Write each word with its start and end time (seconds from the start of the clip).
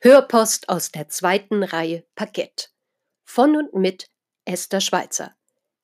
Hörpost 0.00 0.68
aus 0.68 0.92
der 0.92 1.08
zweiten 1.08 1.62
Reihe 1.62 2.04
Parkett. 2.14 2.70
Von 3.24 3.56
und 3.56 3.72
mit 3.72 4.10
Esther 4.44 4.82
Schweitzer. 4.82 5.34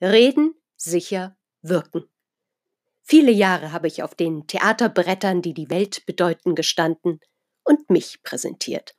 Reden, 0.02 0.54
sicher, 0.76 1.38
wirken. 1.62 2.04
Viele 3.00 3.32
Jahre 3.32 3.72
habe 3.72 3.86
ich 3.86 4.02
auf 4.02 4.14
den 4.14 4.46
Theaterbrettern, 4.46 5.40
die 5.40 5.54
die 5.54 5.70
Welt 5.70 6.04
bedeuten, 6.04 6.54
gestanden 6.54 7.20
und 7.64 7.88
mich 7.88 8.22
präsentiert. 8.22 8.94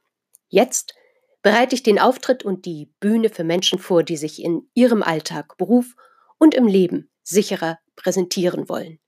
Jetzt 0.47 0.95
bereite 1.43 1.75
ich 1.75 1.83
den 1.83 1.99
Auftritt 1.99 2.43
und 2.43 2.65
die 2.65 2.91
Bühne 2.99 3.29
für 3.29 3.43
Menschen 3.43 3.77
vor, 3.77 4.01
die 4.01 4.17
sich 4.17 4.41
in 4.41 4.67
ihrem 4.73 5.03
Alltag, 5.03 5.57
Beruf 5.57 5.93
und 6.39 6.55
im 6.55 6.65
Leben 6.65 7.11
sicherer 7.21 7.77
präsentieren 7.95 8.67
wollen. 8.67 8.99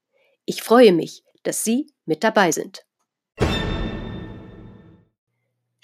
Ich 0.45 0.61
freue 0.61 0.93
mich, 0.93 1.23
dass 1.41 1.63
Sie 1.63 1.91
mit 2.05 2.23
dabei 2.23 2.51
sind. 2.51 2.85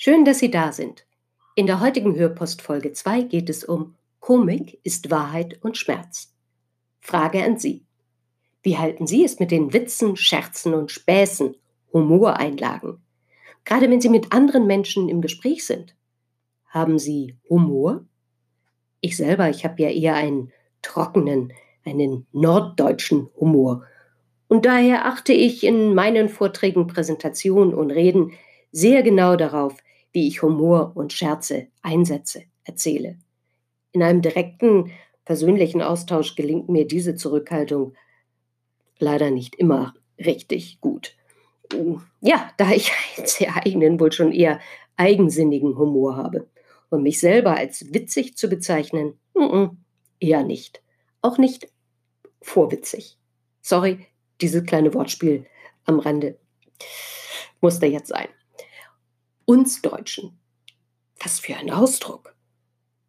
Schön, 0.04 0.26
dass 0.26 0.40
Sie 0.40 0.50
da 0.50 0.72
sind. 0.72 1.06
In 1.54 1.68
der 1.68 1.80
heutigen 1.80 2.16
Hörpost 2.16 2.64
Folge 2.64 2.92
2 2.92 3.22
geht 3.22 3.52
es 3.52 3.64
um 3.64 3.94
Komik 4.20 4.80
ist 4.82 5.12
Wahrheit 5.12 5.60
und 5.64 5.78
Schmerz. 5.78 6.34
Frage 7.02 7.44
an 7.44 7.60
Sie. 7.60 7.86
Wie 8.64 8.80
halten 8.80 9.06
Sie 9.06 9.24
es 9.24 9.40
mit 9.40 9.52
den 9.52 9.74
Witzen, 9.74 10.18
Scherzen 10.18 10.74
und 10.74 10.90
Späßen, 10.90 11.56
Humoreinlagen? 11.94 12.98
Gerade 13.64 13.92
wenn 13.92 14.02
Sie 14.02 14.10
mit 14.10 14.34
anderen 14.34 14.66
Menschen 14.66 15.08
im 15.08 15.22
Gespräch 15.22 15.68
sind. 15.68 15.96
Haben 16.66 16.98
Sie 16.98 17.38
Humor? 17.48 18.04
Ich 19.02 19.16
selber, 19.16 19.52
ich 19.52 19.66
habe 19.66 19.84
ja 19.84 19.90
eher 19.90 20.16
einen 20.16 20.52
trockenen, 20.82 21.54
einen 21.86 22.26
norddeutschen 22.32 23.30
Humor. 23.40 23.84
Und 24.48 24.66
daher 24.66 25.06
achte 25.06 25.34
ich 25.34 25.64
in 25.64 25.94
meinen 25.94 26.28
Vorträgen, 26.28 26.88
Präsentationen 26.88 27.76
und 27.76 27.92
Reden 27.92 28.32
sehr 28.72 29.04
genau 29.04 29.36
darauf, 29.36 29.76
wie 30.12 30.28
ich 30.28 30.42
Humor 30.42 30.92
und 30.96 31.14
Scherze 31.14 31.68
einsetze, 31.82 32.44
erzähle. 32.64 33.18
In 33.92 34.04
einem 34.04 34.22
direkten, 34.22 34.92
persönlichen 35.26 35.82
Austausch 35.82 36.36
gelingt 36.36 36.70
mir 36.70 36.86
diese 36.86 37.16
Zurückhaltung 37.16 37.94
leider 39.00 39.32
nicht 39.32 39.56
immer 39.56 39.94
richtig 40.18 40.82
gut. 40.82 41.16
Ja, 42.20 42.52
da 42.58 42.72
ich 42.72 42.92
einen 43.18 43.28
sehr 43.28 43.56
eigenen, 43.56 44.00
wohl 44.00 44.12
schon 44.12 44.32
eher 44.32 44.60
eigensinnigen 44.98 45.78
Humor 45.78 46.18
habe. 46.18 46.48
Und 46.90 47.04
mich 47.04 47.20
selber 47.20 47.56
als 47.56 47.94
witzig 47.94 48.36
zu 48.36 48.50
bezeichnen, 48.50 49.18
eher 50.20 50.44
nicht. 50.44 50.84
Auch 51.22 51.38
nicht 51.38 51.72
vorwitzig. 52.42 53.18
Sorry, 53.62 54.06
dieses 54.42 54.66
kleine 54.66 54.94
Wortspiel 54.94 55.46
am 55.86 56.00
Rande 56.00 56.38
musste 57.62 57.86
jetzt 57.86 58.10
sein 58.10 58.28
uns 59.52 59.82
Deutschen. 59.82 60.40
Was 61.22 61.42
für 61.42 61.58
ein 61.58 61.72
Ausdruck. 61.72 62.34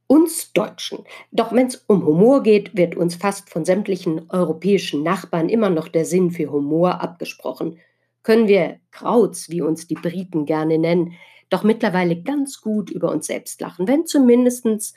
Uns 0.08 0.52
Deutschen. 0.52 1.04
Doch 1.30 1.52
wenn 1.52 1.68
es 1.68 1.76
um 1.86 2.04
Humor 2.04 2.42
geht, 2.42 2.76
wird 2.76 2.96
uns 2.96 3.14
fast 3.14 3.48
von 3.48 3.64
sämtlichen 3.64 4.28
europäischen 4.28 5.04
Nachbarn 5.04 5.48
immer 5.48 5.70
noch 5.70 5.86
der 5.86 6.04
Sinn 6.04 6.32
für 6.32 6.50
Humor 6.50 7.00
abgesprochen. 7.00 7.78
Können 8.24 8.48
wir 8.48 8.80
Krauts, 8.90 9.50
wie 9.50 9.62
uns 9.62 9.86
die 9.86 9.94
Briten 9.94 10.44
gerne 10.44 10.78
nennen, 10.78 11.12
doch 11.48 11.62
mittlerweile 11.62 12.20
ganz 12.20 12.60
gut 12.60 12.90
über 12.90 13.12
uns 13.12 13.28
selbst 13.28 13.60
lachen, 13.60 13.86
wenn 13.86 14.04
zumindest 14.04 14.96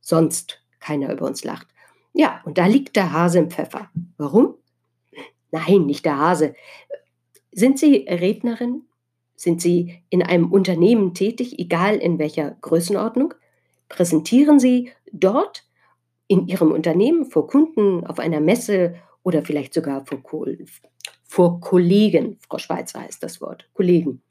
sonst 0.00 0.62
keiner 0.80 1.12
über 1.12 1.26
uns 1.26 1.44
lacht. 1.44 1.66
Ja, 2.14 2.40
und 2.46 2.56
da 2.56 2.64
liegt 2.64 2.96
der 2.96 3.12
Hase 3.12 3.40
im 3.40 3.50
Pfeffer. 3.50 3.90
Warum? 4.16 4.54
Nein, 5.50 5.84
nicht 5.84 6.06
der 6.06 6.16
Hase. 6.16 6.54
Sind 7.52 7.78
Sie 7.78 8.06
Rednerin? 8.08 8.86
Sind 9.36 9.60
Sie 9.60 10.02
in 10.08 10.22
einem 10.22 10.50
Unternehmen 10.50 11.12
tätig, 11.12 11.58
egal 11.58 11.96
in 11.96 12.18
welcher 12.18 12.56
Größenordnung? 12.62 13.34
Präsentieren 13.88 14.58
Sie 14.58 14.90
dort 15.12 15.64
in 16.26 16.48
Ihrem 16.48 16.72
Unternehmen 16.72 17.26
vor 17.26 17.46
Kunden 17.46 18.04
auf 18.06 18.18
einer 18.18 18.40
Messe 18.40 18.96
oder 19.22 19.42
vielleicht 19.42 19.74
sogar 19.74 20.06
vor, 20.06 20.22
Ko 20.22 20.46
vor 21.24 21.60
Kollegen, 21.60 22.38
Frau 22.48 22.58
Schweizer 22.58 23.00
heißt 23.00 23.22
das 23.22 23.40
Wort, 23.40 23.68
Kollegen. 23.74 24.22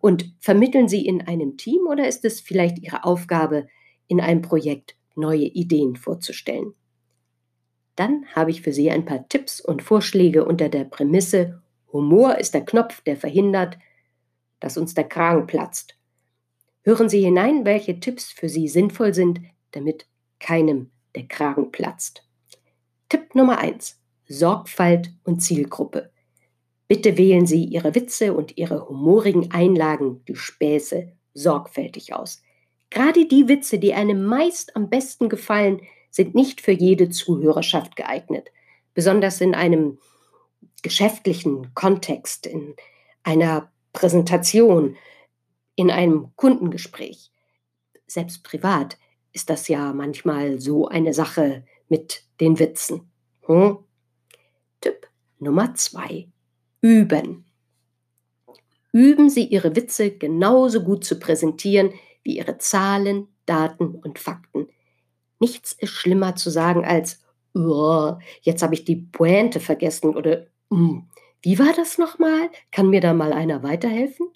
Und 0.00 0.34
vermitteln 0.40 0.88
Sie 0.88 1.06
in 1.06 1.22
einem 1.22 1.56
Team 1.56 1.86
oder 1.88 2.06
ist 2.06 2.24
es 2.24 2.40
vielleicht 2.40 2.78
Ihre 2.78 3.04
Aufgabe, 3.04 3.66
in 4.06 4.20
einem 4.20 4.42
Projekt 4.42 4.96
neue 5.14 5.44
Ideen 5.44 5.96
vorzustellen? 5.96 6.74
Dann 7.96 8.26
habe 8.34 8.50
ich 8.50 8.62
für 8.62 8.72
Sie 8.72 8.90
ein 8.90 9.04
paar 9.04 9.28
Tipps 9.28 9.60
und 9.60 9.82
Vorschläge 9.82 10.44
unter 10.44 10.68
der 10.68 10.84
Prämisse, 10.84 11.62
Humor 11.92 12.38
ist 12.38 12.54
der 12.54 12.64
Knopf, 12.64 13.02
der 13.02 13.16
verhindert, 13.16 13.78
dass 14.62 14.76
uns 14.76 14.94
der 14.94 15.04
Kragen 15.04 15.46
platzt. 15.46 15.98
Hören 16.84 17.08
Sie 17.08 17.20
hinein, 17.20 17.64
welche 17.64 17.98
Tipps 17.98 18.30
für 18.30 18.48
Sie 18.48 18.68
sinnvoll 18.68 19.12
sind, 19.12 19.40
damit 19.72 20.06
keinem 20.38 20.90
der 21.16 21.26
Kragen 21.26 21.72
platzt. 21.72 22.26
Tipp 23.08 23.34
Nummer 23.34 23.58
1. 23.58 24.00
Sorgfalt 24.28 25.12
und 25.24 25.40
Zielgruppe. 25.40 26.10
Bitte 26.86 27.18
wählen 27.18 27.44
Sie 27.44 27.64
Ihre 27.64 27.94
Witze 27.94 28.34
und 28.34 28.56
Ihre 28.56 28.88
humorigen 28.88 29.50
Einlagen, 29.50 30.24
die 30.26 30.36
Späße, 30.36 31.12
sorgfältig 31.34 32.14
aus. 32.14 32.42
Gerade 32.88 33.26
die 33.26 33.48
Witze, 33.48 33.78
die 33.78 33.94
einem 33.94 34.24
meist 34.24 34.76
am 34.76 34.90
besten 34.90 35.28
gefallen, 35.28 35.80
sind 36.10 36.34
nicht 36.34 36.60
für 36.60 36.72
jede 36.72 37.08
Zuhörerschaft 37.10 37.96
geeignet. 37.96 38.50
Besonders 38.94 39.40
in 39.40 39.54
einem 39.54 39.98
geschäftlichen 40.82 41.74
Kontext, 41.74 42.46
in 42.46 42.76
einer 43.24 43.71
Präsentation, 43.92 44.96
in 45.74 45.90
einem 45.90 46.32
Kundengespräch. 46.36 47.30
Selbst 48.06 48.44
privat 48.44 48.98
ist 49.32 49.48
das 49.50 49.68
ja 49.68 49.92
manchmal 49.92 50.60
so 50.60 50.86
eine 50.86 51.14
Sache 51.14 51.64
mit 51.88 52.24
den 52.40 52.58
Witzen. 52.58 53.10
Hm? 53.46 53.78
Tipp 54.80 55.08
Nummer 55.38 55.74
zwei. 55.74 56.28
Üben. 56.80 57.44
Üben 58.92 59.30
Sie 59.30 59.44
Ihre 59.44 59.74
Witze 59.74 60.10
genauso 60.10 60.82
gut 60.82 61.04
zu 61.04 61.18
präsentieren 61.18 61.92
wie 62.22 62.36
Ihre 62.36 62.58
Zahlen, 62.58 63.28
Daten 63.46 63.94
und 63.94 64.18
Fakten. 64.18 64.68
Nichts 65.38 65.72
ist 65.72 65.90
schlimmer 65.90 66.36
zu 66.36 66.50
sagen 66.50 66.84
als, 66.84 67.20
oh, 67.54 68.14
jetzt 68.42 68.62
habe 68.62 68.74
ich 68.74 68.84
die 68.84 68.96
Pointe 68.96 69.60
vergessen 69.60 70.14
oder 70.14 70.46
mm, 70.70 70.98
wie 71.42 71.58
war 71.58 71.72
das 71.74 71.98
nochmal? 71.98 72.50
Kann 72.70 72.90
mir 72.90 73.00
da 73.00 73.12
mal 73.14 73.32
einer 73.32 73.62
weiterhelfen? 73.62 74.28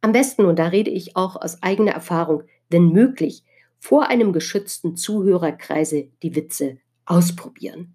Am 0.00 0.12
besten, 0.12 0.44
und 0.44 0.58
da 0.58 0.66
rede 0.66 0.90
ich 0.90 1.16
auch 1.16 1.36
aus 1.36 1.62
eigener 1.62 1.92
Erfahrung, 1.92 2.42
wenn 2.68 2.88
möglich, 2.88 3.44
vor 3.78 4.08
einem 4.08 4.32
geschützten 4.32 4.96
Zuhörerkreise 4.96 6.08
die 6.22 6.34
Witze 6.34 6.78
ausprobieren. 7.06 7.94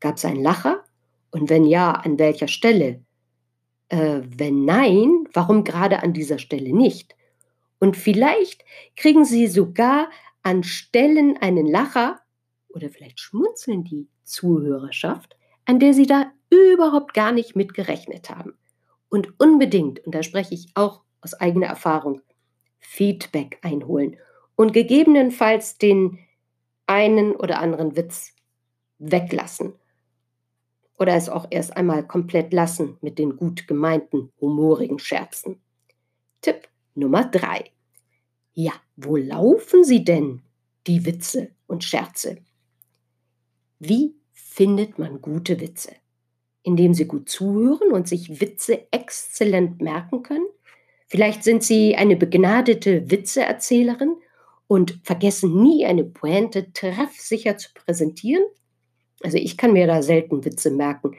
Gab 0.00 0.16
es 0.16 0.24
einen 0.24 0.42
Lacher? 0.42 0.84
Und 1.30 1.50
wenn 1.50 1.64
ja, 1.64 1.92
an 1.92 2.18
welcher 2.18 2.48
Stelle? 2.48 3.04
Äh, 3.88 4.20
wenn 4.24 4.64
nein, 4.64 5.26
warum 5.32 5.64
gerade 5.64 6.02
an 6.02 6.12
dieser 6.12 6.38
Stelle 6.38 6.72
nicht? 6.72 7.16
Und 7.80 7.96
vielleicht 7.96 8.64
kriegen 8.96 9.24
Sie 9.24 9.46
sogar 9.46 10.08
an 10.42 10.62
Stellen 10.62 11.36
einen 11.38 11.66
Lacher 11.66 12.20
oder 12.68 12.88
vielleicht 12.90 13.20
schmunzeln 13.20 13.84
die 13.84 14.08
Zuhörerschaft, 14.22 15.36
an 15.64 15.80
der 15.80 15.94
Sie 15.94 16.06
da 16.06 16.30
überhaupt 16.54 17.14
gar 17.14 17.32
nicht 17.32 17.56
mit 17.56 17.74
gerechnet 17.74 18.30
haben. 18.30 18.54
Und 19.08 19.38
unbedingt, 19.38 20.04
und 20.04 20.14
da 20.14 20.22
spreche 20.22 20.54
ich 20.54 20.68
auch 20.74 21.02
aus 21.20 21.34
eigener 21.34 21.66
Erfahrung, 21.66 22.20
Feedback 22.78 23.58
einholen 23.62 24.16
und 24.56 24.72
gegebenenfalls 24.72 25.78
den 25.78 26.18
einen 26.86 27.34
oder 27.34 27.60
anderen 27.60 27.96
Witz 27.96 28.34
weglassen 28.98 29.74
oder 30.98 31.14
es 31.14 31.28
auch 31.28 31.46
erst 31.50 31.76
einmal 31.76 32.06
komplett 32.06 32.52
lassen 32.52 32.98
mit 33.00 33.18
den 33.18 33.36
gut 33.36 33.66
gemeinten, 33.66 34.32
humorigen 34.40 34.98
Scherzen. 34.98 35.60
Tipp 36.40 36.68
Nummer 36.94 37.24
drei. 37.24 37.70
Ja, 38.52 38.72
wo 38.96 39.16
laufen 39.16 39.82
sie 39.82 40.04
denn, 40.04 40.42
die 40.86 41.04
Witze 41.04 41.50
und 41.66 41.82
Scherze? 41.82 42.38
Wie 43.80 44.14
findet 44.32 44.98
man 44.98 45.20
gute 45.20 45.60
Witze? 45.60 45.92
Indem 46.64 46.94
sie 46.94 47.06
gut 47.06 47.28
zuhören 47.28 47.92
und 47.92 48.08
sich 48.08 48.40
Witze 48.40 48.90
exzellent 48.90 49.80
merken 49.80 50.22
können. 50.22 50.46
Vielleicht 51.06 51.44
sind 51.44 51.62
sie 51.62 51.94
eine 51.94 52.16
begnadete 52.16 53.08
Witzeerzählerin 53.10 54.16
und 54.66 54.98
vergessen 55.04 55.62
nie 55.62 55.86
eine 55.86 56.04
Pointe 56.04 56.72
treffsicher 56.72 57.56
zu 57.58 57.68
präsentieren. 57.74 58.42
Also 59.22 59.36
ich 59.36 59.56
kann 59.56 59.74
mir 59.74 59.86
da 59.86 60.02
selten 60.02 60.44
Witze 60.44 60.70
merken. 60.70 61.14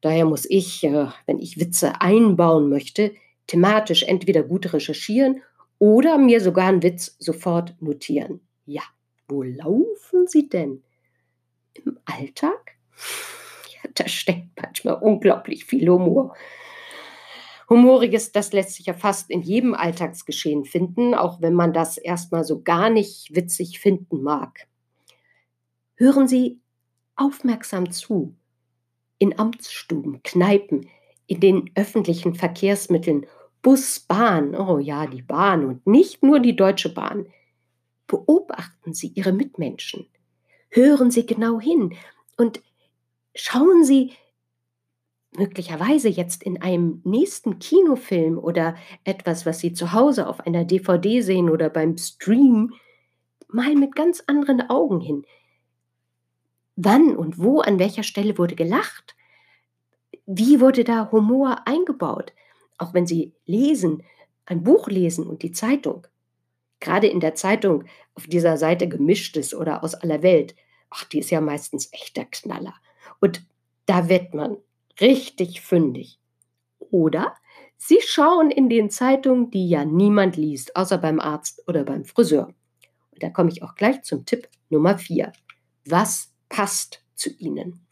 Daher 0.00 0.24
muss 0.24 0.44
ich, 0.48 0.84
äh, 0.84 1.06
wenn 1.26 1.38
ich 1.38 1.60
Witze 1.60 2.00
einbauen 2.00 2.68
möchte, 2.68 3.14
thematisch 3.46 4.02
entweder 4.02 4.42
gut 4.42 4.72
recherchieren 4.72 5.42
oder 5.78 6.18
mir 6.18 6.40
sogar 6.40 6.68
einen 6.68 6.82
Witz 6.82 7.16
sofort 7.18 7.74
notieren. 7.80 8.40
Ja, 8.66 8.82
wo 9.28 9.42
laufen 9.42 10.26
Sie 10.26 10.48
denn? 10.48 10.82
Im 11.74 11.98
Alltag? 12.04 12.76
Da 13.94 14.08
steckt 14.08 14.48
manchmal 14.60 14.94
unglaublich 14.94 15.64
viel 15.64 15.88
Humor. 15.88 16.34
Humoriges, 17.68 18.32
das 18.32 18.52
lässt 18.52 18.74
sich 18.74 18.86
ja 18.86 18.94
fast 18.94 19.30
in 19.30 19.42
jedem 19.42 19.74
Alltagsgeschehen 19.74 20.64
finden, 20.64 21.14
auch 21.14 21.40
wenn 21.40 21.54
man 21.54 21.72
das 21.72 21.98
erstmal 21.98 22.42
so 22.44 22.62
gar 22.62 22.90
nicht 22.90 23.34
witzig 23.34 23.78
finden 23.78 24.22
mag. 24.22 24.66
Hören 25.94 26.26
Sie 26.26 26.60
aufmerksam 27.14 27.90
zu. 27.92 28.34
In 29.18 29.38
Amtsstuben, 29.38 30.22
Kneipen, 30.24 30.88
in 31.26 31.40
den 31.40 31.70
öffentlichen 31.76 32.34
Verkehrsmitteln, 32.34 33.26
Bus, 33.62 34.00
Bahn, 34.00 34.56
oh 34.56 34.78
ja, 34.78 35.06
die 35.06 35.22
Bahn 35.22 35.64
und 35.64 35.86
nicht 35.86 36.22
nur 36.22 36.40
die 36.40 36.56
Deutsche 36.56 36.92
Bahn. 36.92 37.26
Beobachten 38.06 38.94
Sie 38.94 39.08
Ihre 39.08 39.32
Mitmenschen. 39.32 40.06
Hören 40.70 41.10
Sie 41.10 41.26
genau 41.26 41.60
hin 41.60 41.94
und 42.36 42.62
schauen 43.34 43.84
Sie, 43.84 44.12
möglicherweise 45.36 46.08
jetzt 46.08 46.42
in 46.42 46.60
einem 46.60 47.00
nächsten 47.04 47.58
Kinofilm 47.58 48.38
oder 48.38 48.76
etwas, 49.04 49.46
was 49.46 49.60
Sie 49.60 49.72
zu 49.72 49.92
Hause 49.92 50.26
auf 50.26 50.40
einer 50.40 50.64
DVD 50.64 51.20
sehen 51.20 51.50
oder 51.50 51.70
beim 51.70 51.96
Stream, 51.96 52.74
mal 53.48 53.74
mit 53.74 53.94
ganz 53.94 54.22
anderen 54.26 54.68
Augen 54.68 55.00
hin. 55.00 55.24
Wann 56.76 57.16
und 57.16 57.38
wo, 57.38 57.60
an 57.60 57.78
welcher 57.78 58.02
Stelle 58.02 58.38
wurde 58.38 58.56
gelacht? 58.56 59.14
Wie 60.26 60.60
wurde 60.60 60.84
da 60.84 61.10
Humor 61.12 61.66
eingebaut? 61.66 62.32
Auch 62.78 62.94
wenn 62.94 63.06
Sie 63.06 63.34
lesen, 63.46 64.02
ein 64.46 64.64
Buch 64.64 64.88
lesen 64.88 65.26
und 65.26 65.42
die 65.42 65.52
Zeitung. 65.52 66.06
Gerade 66.80 67.06
in 67.06 67.20
der 67.20 67.34
Zeitung 67.34 67.84
auf 68.14 68.26
dieser 68.26 68.56
Seite 68.56 68.88
gemischtes 68.88 69.54
oder 69.54 69.84
aus 69.84 69.94
aller 69.94 70.22
Welt, 70.22 70.56
ach, 70.88 71.04
die 71.04 71.18
ist 71.18 71.30
ja 71.30 71.40
meistens 71.40 71.92
echter 71.92 72.24
Knaller. 72.24 72.74
Und 73.20 73.42
da 73.86 74.08
wird 74.08 74.34
man 74.34 74.56
richtig 75.00 75.60
fündig. 75.60 76.18
Oder 76.78 77.34
Sie 77.82 77.98
schauen 78.04 78.50
in 78.50 78.68
den 78.68 78.90
Zeitungen, 78.90 79.50
die 79.50 79.68
ja 79.68 79.86
niemand 79.86 80.36
liest, 80.36 80.76
außer 80.76 80.98
beim 80.98 81.18
Arzt 81.18 81.66
oder 81.66 81.82
beim 81.82 82.04
Friseur. 82.04 82.52
Und 83.10 83.22
da 83.22 83.30
komme 83.30 83.48
ich 83.48 83.62
auch 83.62 83.74
gleich 83.74 84.02
zum 84.02 84.26
Tipp 84.26 84.48
Nummer 84.68 84.98
4. 84.98 85.32
Was 85.86 86.30
passt 86.50 87.02
zu 87.14 87.30
Ihnen? 87.38 87.86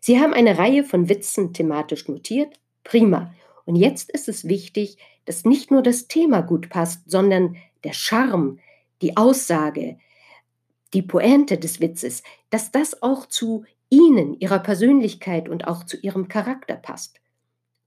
Sie 0.00 0.20
haben 0.20 0.34
eine 0.34 0.58
Reihe 0.58 0.84
von 0.84 1.08
Witzen 1.08 1.54
thematisch 1.54 2.06
notiert. 2.06 2.60
Prima. 2.84 3.32
Und 3.64 3.76
jetzt 3.76 4.10
ist 4.10 4.28
es 4.28 4.46
wichtig, 4.46 4.98
dass 5.24 5.46
nicht 5.46 5.70
nur 5.70 5.82
das 5.82 6.06
Thema 6.06 6.42
gut 6.42 6.68
passt, 6.68 7.10
sondern 7.10 7.56
der 7.82 7.94
Charme, 7.94 8.58
die 9.00 9.16
Aussage, 9.16 9.96
die 10.92 11.00
Pointe 11.00 11.56
des 11.56 11.80
Witzes, 11.80 12.22
dass 12.50 12.70
das 12.70 13.02
auch 13.02 13.24
zu 13.24 13.64
Ihnen, 13.90 14.38
Ihrer 14.40 14.58
Persönlichkeit 14.58 15.48
und 15.48 15.66
auch 15.66 15.84
zu 15.84 15.96
Ihrem 15.96 16.28
Charakter 16.28 16.76
passt. 16.76 17.20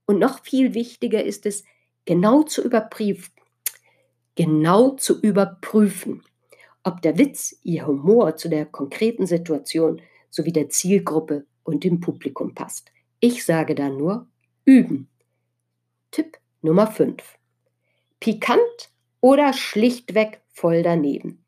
Und 0.06 0.18
noch 0.18 0.42
viel 0.42 0.74
wichtiger 0.74 1.22
ist 1.22 1.46
es, 1.46 1.64
genau 2.04 2.42
zu 2.42 2.64
überprüfen, 2.64 3.32
genau 4.34 4.90
zu 4.90 5.20
überprüfen, 5.20 6.22
ob 6.82 7.02
der 7.02 7.18
Witz, 7.18 7.58
Ihr 7.62 7.86
Humor 7.86 8.36
zu 8.36 8.48
der 8.48 8.64
konkreten 8.64 9.26
Situation 9.26 10.00
sowie 10.30 10.52
der 10.52 10.70
Zielgruppe 10.70 11.44
und 11.64 11.84
dem 11.84 12.00
Publikum 12.00 12.54
passt. 12.54 12.90
Ich 13.20 13.44
sage 13.44 13.74
da 13.74 13.90
nur 13.90 14.26
üben. 14.64 15.08
Tipp 16.10 16.38
Nummer 16.62 16.86
5. 16.86 17.22
Pikant 18.20 18.90
oder 19.20 19.52
schlichtweg 19.52 20.40
voll 20.48 20.82
daneben. 20.82 21.44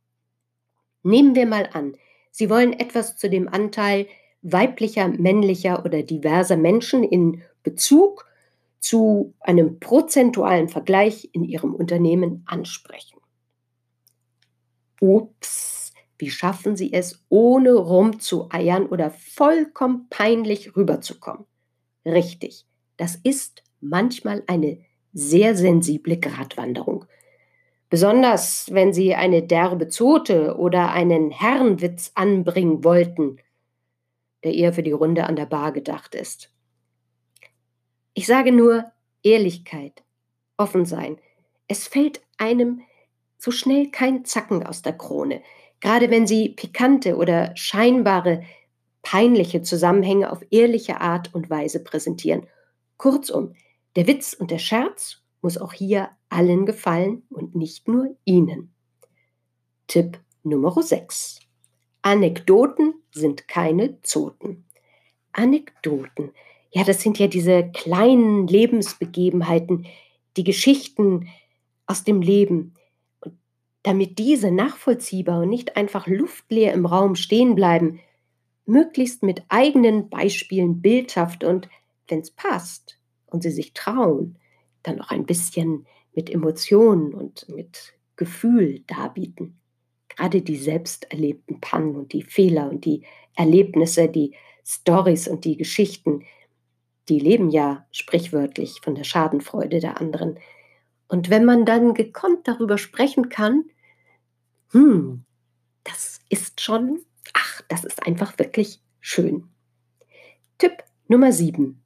Nehmen 1.03 1.35
wir 1.35 1.47
mal 1.47 1.71
an, 1.73 1.97
Sie 2.31 2.49
wollen 2.51 2.73
etwas 2.73 3.17
zu 3.17 3.29
dem 3.29 3.49
Anteil 3.49 4.07
weiblicher, 4.43 5.09
männlicher 5.09 5.85
oder 5.85 6.03
diverser 6.03 6.57
Menschen 6.57 7.05
in 7.05 7.43
Bezug 7.63 8.27
zu 8.79 9.35
einem 9.41 9.79
prozentualen 9.79 10.69
Vergleich 10.69 11.29
in 11.33 11.45
ihrem 11.45 11.75
Unternehmen 11.75 12.43
ansprechen. 12.47 13.19
Ups, 15.01 15.93
wie 16.19 16.31
schaffen 16.31 16.77
Sie 16.77 16.93
es, 16.93 17.25
ohne 17.29 17.73
rumzueiern 17.75 18.87
oder 18.87 19.11
vollkommen 19.11 20.07
peinlich 20.09 20.77
rüberzukommen? 20.77 21.45
Richtig, 22.05 22.67
das 22.97 23.17
ist 23.17 23.63
manchmal 23.81 24.43
eine 24.47 24.79
sehr 25.13 25.57
sensible 25.57 26.19
Gratwanderung. 26.19 27.05
Besonders 27.91 28.69
wenn 28.71 28.93
Sie 28.93 29.15
eine 29.15 29.43
derbe 29.43 29.89
Zote 29.89 30.57
oder 30.57 30.93
einen 30.93 31.31
Herrenwitz 31.31 32.13
anbringen 32.15 32.85
wollten– 32.85 33.37
der 34.45 34.55
eher 34.55 34.73
für 34.73 34.83
die 34.83 34.93
Runde 34.93 35.25
an 35.25 35.37
der 35.37 35.47
Bar 35.47 35.73
gedacht 35.73 36.15
ist. 36.15 36.53
Ich 38.15 38.27
sage 38.27 38.53
nur 38.53 38.85
Ehrlichkeit, 39.23 40.03
offen 40.57 40.85
sein. 40.85 41.19
Es 41.69 41.87
fällt 41.87 42.21
einem 42.39 42.83
so 43.39 43.51
schnell 43.51 43.91
kein 43.91 44.25
Zacken 44.25 44.67
aus 44.67 44.83
der 44.83 44.93
Krone, 44.93 45.43
gerade 45.81 46.11
wenn 46.11 46.27
Sie 46.27 46.51
pikante 46.51 47.17
oder 47.17 47.57
scheinbare 47.57 48.43
peinliche 49.03 49.63
Zusammenhänge 49.63 50.31
auf 50.31 50.45
ehrliche 50.51 51.01
Art 51.01 51.35
und 51.35 51.49
Weise 51.49 51.83
präsentieren. 51.83 52.47
Kurzum, 52.97 53.55
der 53.97 54.07
Witz 54.07 54.35
und 54.35 54.51
der 54.51 54.59
Scherz 54.59 55.23
muss 55.41 55.57
auch 55.57 55.73
hier 55.73 56.11
allen 56.29 56.67
gefallen 56.67 57.23
und 57.31 57.55
nicht 57.55 57.89
nur 57.89 58.17
Ihnen. 58.25 58.75
Tipp 59.87 60.21
Nummer 60.43 60.83
6. 60.83 61.41
Anekdoten 62.03 62.95
sind 63.13 63.47
keine 63.47 64.01
Zoten. 64.01 64.65
Anekdoten, 65.33 66.33
ja, 66.71 66.85
das 66.85 67.03
sind 67.03 67.19
ja 67.19 67.27
diese 67.27 67.71
kleinen 67.73 68.47
Lebensbegebenheiten, 68.47 69.87
die 70.37 70.45
Geschichten 70.45 71.29
aus 71.87 72.05
dem 72.05 72.23
Leben. 72.23 72.75
Und 73.21 73.37
damit 73.83 74.19
diese 74.19 74.51
nachvollziehbar 74.51 75.43
und 75.43 75.51
nicht 75.51 75.77
einfach 75.77 76.07
luftleer 76.07 76.73
im 76.73 76.87
Raum 76.87 77.17
stehen 77.17 77.55
bleiben, 77.55 78.01
möglichst 78.67 79.23
mit 79.23 79.43
eigenen 79.49 80.09
Beispielen 80.09 80.81
bildhaft 80.81 81.45
und, 81.45 81.69
wenn 82.09 82.21
es 82.21 82.31
passt 82.31 82.99
und 83.27 83.43
sie 83.43 83.51
sich 83.51 83.73
trauen, 83.73 84.39
dann 84.83 85.01
auch 85.01 85.11
ein 85.11 85.27
bisschen 85.27 85.87
mit 86.15 86.31
Emotionen 86.31 87.15
und 87.15 87.49
mit 87.49 87.95
Gefühl 88.17 88.81
darbieten 88.87 89.60
gerade 90.21 90.43
die 90.43 90.57
selbst 90.57 91.11
erlebten 91.11 91.61
Pannen 91.61 91.97
und 91.97 92.13
die 92.13 92.23
Fehler 92.23 92.69
und 92.69 92.85
die 92.85 93.05
Erlebnisse, 93.37 94.07
die 94.07 94.35
Stories 94.67 95.27
und 95.27 95.47
die 95.47 95.57
Geschichten, 95.57 96.25
die 97.09 97.19
leben 97.19 97.49
ja 97.49 97.87
sprichwörtlich 97.91 98.81
von 98.83 98.95
der 98.95 99.05
Schadenfreude 99.05 99.81
der 99.81 99.99
anderen. 99.99 100.39
Und 101.09 101.31
wenn 101.31 101.47
man 101.47 101.65
dann 101.65 101.95
gekonnt 101.95 102.47
darüber 102.47 102.77
sprechen 102.77 103.31
kann, 103.31 103.65
hm, 104.73 105.25
das 105.85 106.21
ist 106.29 106.61
schon, 106.61 107.01
ach, 107.33 107.63
das 107.69 107.85
ist 107.85 108.07
einfach 108.07 108.39
wirklich 108.39 108.83
schön. 109.01 109.49
Tipp 110.59 110.85
Nummer 111.09 111.33
7. 111.33 111.83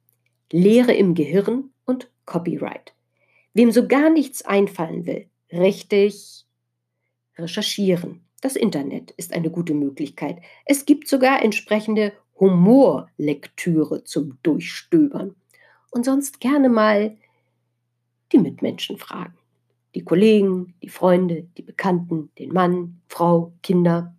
Lehre 0.51 0.93
im 0.93 1.15
Gehirn 1.15 1.71
und 1.85 2.11
Copyright. 2.25 2.93
Wem 3.53 3.71
so 3.71 3.87
gar 3.87 4.09
nichts 4.09 4.43
einfallen 4.43 5.05
will, 5.05 5.29
richtig 5.53 6.45
recherchieren. 7.37 8.24
Das 8.45 8.55
Internet 8.55 9.09
ist 9.17 9.33
eine 9.33 9.49
gute 9.49 9.73
Möglichkeit. 9.73 10.37
Es 10.67 10.85
gibt 10.85 11.07
sogar 11.07 11.41
entsprechende 11.41 12.13
Humorlektüre 12.39 14.03
zum 14.03 14.37
Durchstöbern. 14.43 15.35
Und 15.89 16.05
sonst 16.05 16.39
gerne 16.39 16.69
mal 16.69 17.17
die 18.31 18.37
Mitmenschen 18.37 18.99
fragen. 18.99 19.33
Die 19.95 20.03
Kollegen, 20.03 20.75
die 20.83 20.89
Freunde, 20.89 21.47
die 21.57 21.63
Bekannten, 21.63 22.29
den 22.37 22.53
Mann, 22.53 23.01
Frau, 23.07 23.51
Kinder. 23.63 24.15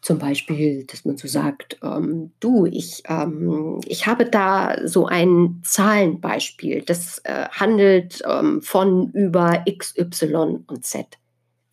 Zum 0.00 0.20
Beispiel, 0.20 0.84
dass 0.84 1.04
man 1.04 1.16
so 1.16 1.26
sagt, 1.26 1.80
ähm, 1.82 2.30
du, 2.38 2.66
ich, 2.66 3.02
ähm, 3.08 3.80
ich 3.86 4.06
habe 4.06 4.26
da 4.26 4.86
so 4.86 5.06
ein 5.06 5.62
Zahlenbeispiel, 5.64 6.82
das 6.82 7.18
äh, 7.24 7.48
handelt 7.50 8.22
ähm, 8.24 8.62
von 8.62 9.10
über 9.10 9.64
X, 9.66 9.98
Y 9.98 10.62
und 10.68 10.84
Z. 10.84 11.18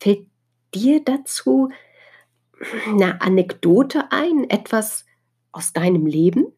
Fällt 0.00 0.29
dir 0.74 1.02
dazu 1.04 1.70
eine 2.86 3.20
Anekdote 3.20 4.10
ein, 4.10 4.48
etwas 4.48 5.06
aus 5.52 5.72
deinem 5.72 6.06
Leben? 6.06 6.52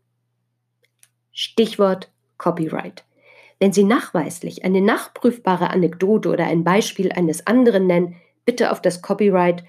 Stichwort 1.33 2.12
Copyright. 2.38 3.04
Wenn 3.59 3.73
Sie 3.73 3.85
nachweislich 3.85 4.64
eine 4.64 4.81
nachprüfbare 4.81 5.71
Anekdote 5.71 6.28
oder 6.28 6.47
ein 6.47 6.64
Beispiel 6.64 7.12
eines 7.12 7.47
anderen 7.47 7.87
nennen, 7.87 8.16
bitte 8.45 8.73
auf 8.73 8.83
das 8.83 9.02
Copyright 9.02 9.64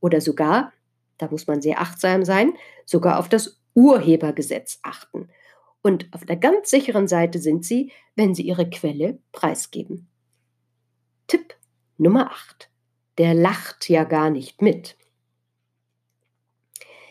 oder 0.00 0.20
sogar, 0.20 0.72
da 1.18 1.28
muss 1.30 1.46
man 1.46 1.60
sehr 1.60 1.80
achtsam 1.80 2.24
sein, 2.24 2.54
sogar 2.86 3.18
auf 3.18 3.28
das 3.28 3.60
Urhebergesetz 3.74 4.78
achten. 4.82 5.28
Und 5.82 6.08
auf 6.12 6.24
der 6.24 6.36
ganz 6.36 6.70
sicheren 6.70 7.08
Seite 7.08 7.38
sind 7.38 7.64
Sie, 7.64 7.92
wenn 8.16 8.34
Sie 8.34 8.42
Ihre 8.42 8.68
Quelle 8.68 9.18
preisgeben. 9.32 10.08
Tipp 11.26 11.54
Nummer 11.98 12.30
8 12.32 12.69
der 13.20 13.34
lacht 13.34 13.90
ja 13.90 14.04
gar 14.04 14.30
nicht 14.30 14.62
mit. 14.62 14.96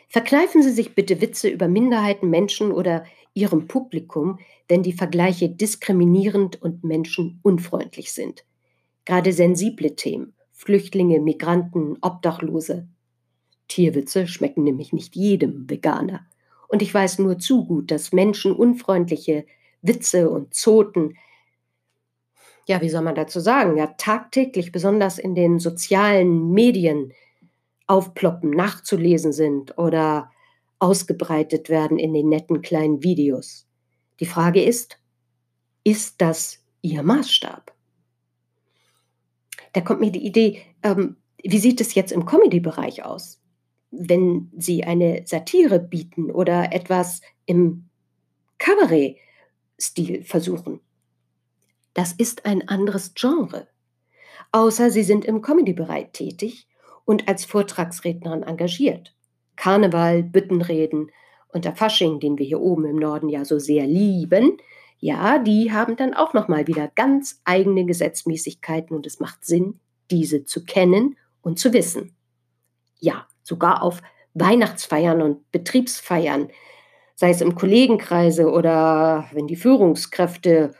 Verkneifen 0.08 0.63
Sie 0.63 0.72
sich 0.72 0.96
bitte 0.96 1.22
Witze 1.22 1.50
über 1.50 1.68
Minderheiten, 1.68 2.32
Menschen 2.32 2.72
oder 2.72 3.06
ihrem 3.36 3.68
Publikum, 3.68 4.39
wenn 4.68 4.82
die 4.82 4.94
Vergleiche 4.94 5.50
diskriminierend 5.50 6.60
und 6.63 6.84
menschenunfreundlich 6.84 8.12
sind. 8.12 8.44
Gerade 9.06 9.32
sensible 9.34 9.96
Themen, 9.96 10.34
Flüchtlinge, 10.51 11.20
Migranten, 11.20 11.98
Obdachlose. 12.01 12.88
Tierwitze 13.68 14.25
schmecken 14.25 14.63
nämlich 14.63 14.92
nicht 14.92 15.16
jedem 15.16 15.70
Veganer. 15.70 16.25
Und 16.70 16.82
ich 16.82 16.92
weiß 16.92 17.20
nur 17.20 17.38
zu 17.38 17.66
gut, 17.66 17.92
dass 17.92 18.13
menschenunfreundliche 18.13 19.46
Witze 19.84 20.32
und 20.32 20.56
Zoten, 20.56 21.18
ja, 22.70 22.82
wie 22.82 22.90
soll 22.90 23.02
man 23.02 23.16
dazu 23.16 23.40
sagen, 23.40 23.78
ja, 23.78 23.88
tagtäglich, 23.98 24.72
besonders 24.72 25.18
in 25.18 25.34
den 25.34 25.58
sozialen 25.58 26.52
Medien 26.52 27.14
aufploppen, 27.88 28.52
nachzulesen 28.52 29.34
sind 29.34 29.76
oder 29.80 30.30
ausgebreitet 30.78 31.70
werden 31.70 31.98
in 31.98 32.14
den 32.14 32.30
netten 32.30 32.62
kleinen 32.62 33.02
Videos. 33.02 33.68
Die 34.20 34.28
Frage 34.28 34.62
ist, 34.64 35.02
ist 35.84 36.22
das 36.22 36.64
Ihr 36.84 37.02
Maßstab? 37.02 37.74
Da 39.74 39.82
kommt 39.82 40.02
mir 40.02 40.12
die 40.12 40.26
Idee, 40.26 40.62
ähm, 40.84 41.18
wie 41.44 41.58
sieht 41.58 41.82
es 41.82 41.96
jetzt 41.96 42.12
im 42.12 42.28
Comedy-Bereich 42.28 43.04
aus? 43.04 43.42
Wenn 43.90 44.52
Sie 44.56 44.84
eine 44.84 45.24
Satire 45.26 45.80
bieten 45.80 46.30
oder 46.30 46.72
etwas 46.72 47.22
im 47.48 47.90
Kabarett-Stil 48.60 50.24
versuchen. 50.24 50.82
Das 51.93 52.13
ist 52.13 52.46
ein 52.46 52.67
anderes 52.67 53.13
Genre. 53.13 53.67
Außer 54.51 54.89
Sie 54.89 55.03
sind 55.03 55.25
im 55.25 55.41
Comedy-Bereich 55.41 56.10
tätig 56.13 56.67
und 57.05 57.27
als 57.27 57.46
Vortragsrednerin 57.46 58.43
engagiert. 58.43 59.15
Karneval, 59.55 60.24
Büttenreden 60.24 61.12
und 61.50 61.65
der 61.65 61.75
Fasching, 61.75 62.19
den 62.19 62.38
wir 62.38 62.46
hier 62.46 62.62
oben 62.62 62.86
im 62.86 62.96
Norden 62.96 63.29
ja 63.29 63.46
so 63.46 63.60
sehr 63.60 63.86
lieben, 63.86 64.58
ja, 65.00 65.39
die 65.39 65.72
haben 65.72 65.96
dann 65.96 66.13
auch 66.13 66.34
noch 66.34 66.48
mal 66.48 66.67
wieder 66.67 66.89
ganz 66.93 67.41
eigene 67.46 67.86
Gesetzmäßigkeiten 67.86 68.96
und 68.96 69.08
es 69.08 69.19
macht 69.19 69.46
Sinn, 69.46 69.79
diese 70.12 70.46
zu 70.46 70.65
kennen 70.65 71.17
und 71.41 71.58
zu 71.58 71.74
wissen. 71.74 72.15
Ja, 73.00 73.27
sogar 73.43 73.81
auf 73.81 74.01
Weihnachtsfeiern 74.34 75.22
und 75.22 75.50
Betriebsfeiern, 75.51 76.50
sei 77.15 77.29
es 77.29 77.41
im 77.41 77.55
Kollegenkreise 77.55 78.50
oder 78.50 79.29
wenn 79.31 79.48
die 79.48 79.55
Führungskräfte 79.55 80.74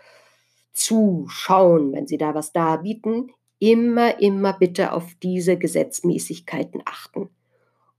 zuschauen, 0.80 1.94
wenn 1.94 2.08
sie 2.08 2.18
da 2.18 2.34
was 2.34 2.54
darbieten, 2.54 3.32
immer, 3.60 4.20
immer 4.20 4.54
bitte 4.54 4.94
auf 4.94 5.14
diese 5.22 5.58
Gesetzmäßigkeiten 5.58 6.82
achten. 6.86 7.30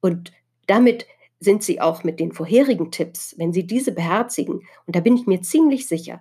Und 0.00 0.32
damit 0.66 1.06
sind 1.38 1.62
Sie 1.62 1.80
auch 1.80 2.04
mit 2.04 2.20
den 2.20 2.32
vorherigen 2.32 2.90
Tipps, 2.90 3.34
wenn 3.38 3.52
Sie 3.52 3.66
diese 3.66 3.92
beherzigen, 3.92 4.62
und 4.86 4.96
da 4.96 5.00
bin 5.00 5.16
ich 5.16 5.26
mir 5.26 5.40
ziemlich 5.42 5.88
sicher, 5.88 6.20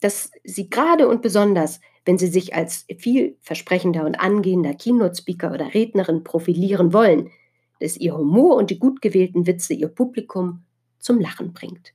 dass 0.00 0.32
Sie 0.42 0.68
gerade 0.68 1.08
und 1.08 1.22
besonders, 1.22 1.80
wenn 2.04 2.18
Sie 2.18 2.26
sich 2.26 2.54
als 2.54 2.86
vielversprechender 2.98 4.04
und 4.04 4.16
angehender 4.16 4.74
Keynote-Speaker 4.74 5.52
oder 5.52 5.74
Rednerin 5.74 6.24
profilieren 6.24 6.92
wollen, 6.92 7.30
dass 7.78 7.96
Ihr 7.96 8.16
Humor 8.16 8.56
und 8.56 8.70
die 8.70 8.78
gut 8.78 9.00
gewählten 9.00 9.46
Witze 9.46 9.74
Ihr 9.74 9.88
Publikum 9.88 10.64
zum 10.98 11.20
Lachen 11.20 11.52
bringt. 11.52 11.94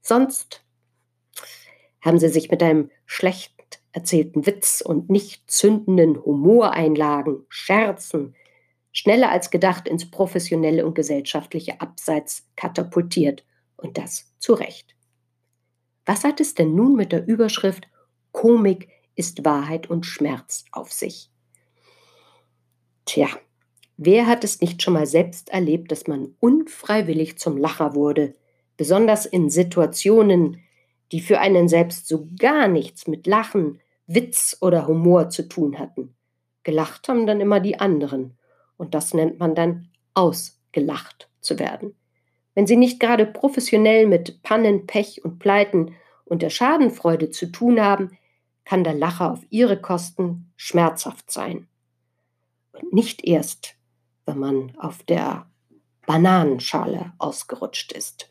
Sonst 0.00 0.64
haben 2.00 2.18
Sie 2.18 2.28
sich 2.28 2.50
mit 2.50 2.62
einem 2.62 2.90
schlecht 3.06 3.80
erzählten 3.92 4.46
Witz 4.46 4.80
und 4.80 5.10
nicht 5.10 5.50
zündenden 5.50 6.22
Humoreinlagen, 6.24 7.44
Scherzen, 7.48 8.34
schneller 8.92 9.30
als 9.30 9.50
gedacht 9.50 9.88
ins 9.88 10.10
professionelle 10.10 10.86
und 10.86 10.94
gesellschaftliche 10.94 11.80
Abseits 11.80 12.48
katapultiert. 12.56 13.44
Und 13.76 13.96
das 13.96 14.32
zu 14.40 14.54
Recht. 14.54 14.96
Was 16.04 16.24
hat 16.24 16.40
es 16.40 16.54
denn 16.54 16.74
nun 16.74 16.96
mit 16.96 17.12
der 17.12 17.26
Überschrift 17.26 17.88
Komik 18.32 18.88
ist 19.14 19.44
Wahrheit 19.44 19.88
und 19.88 20.04
Schmerz 20.04 20.64
auf 20.72 20.92
sich? 20.92 21.30
Tja, 23.04 23.28
wer 23.96 24.26
hat 24.26 24.42
es 24.42 24.60
nicht 24.60 24.82
schon 24.82 24.94
mal 24.94 25.06
selbst 25.06 25.50
erlebt, 25.50 25.92
dass 25.92 26.06
man 26.06 26.34
unfreiwillig 26.40 27.38
zum 27.38 27.56
Lacher 27.56 27.94
wurde, 27.94 28.34
besonders 28.76 29.26
in 29.26 29.48
Situationen, 29.48 30.62
die 31.12 31.20
für 31.20 31.40
einen 31.40 31.68
selbst 31.68 32.08
so 32.08 32.26
gar 32.38 32.68
nichts 32.68 33.06
mit 33.06 33.26
Lachen, 33.26 33.80
Witz 34.06 34.56
oder 34.60 34.86
Humor 34.86 35.30
zu 35.30 35.48
tun 35.48 35.78
hatten. 35.78 36.14
Gelacht 36.64 37.08
haben 37.08 37.26
dann 37.26 37.40
immer 37.40 37.60
die 37.60 37.80
anderen. 37.80 38.36
Und 38.76 38.94
das 38.94 39.14
nennt 39.14 39.38
man 39.38 39.54
dann 39.54 39.88
ausgelacht 40.14 41.28
zu 41.40 41.58
werden. 41.58 41.94
Wenn 42.54 42.66
Sie 42.66 42.76
nicht 42.76 43.00
gerade 43.00 43.24
professionell 43.24 44.06
mit 44.06 44.42
Pannen, 44.42 44.86
Pech 44.86 45.24
und 45.24 45.38
Pleiten 45.38 45.94
und 46.24 46.42
der 46.42 46.50
Schadenfreude 46.50 47.30
zu 47.30 47.46
tun 47.46 47.80
haben, 47.80 48.16
kann 48.64 48.84
der 48.84 48.94
Lacher 48.94 49.32
auf 49.32 49.40
Ihre 49.50 49.80
Kosten 49.80 50.52
schmerzhaft 50.56 51.30
sein. 51.30 51.68
Und 52.72 52.92
nicht 52.92 53.24
erst, 53.24 53.76
wenn 54.26 54.38
man 54.38 54.72
auf 54.76 55.02
der 55.04 55.46
Bananenschale 56.06 57.12
ausgerutscht 57.18 57.92
ist. 57.92 58.30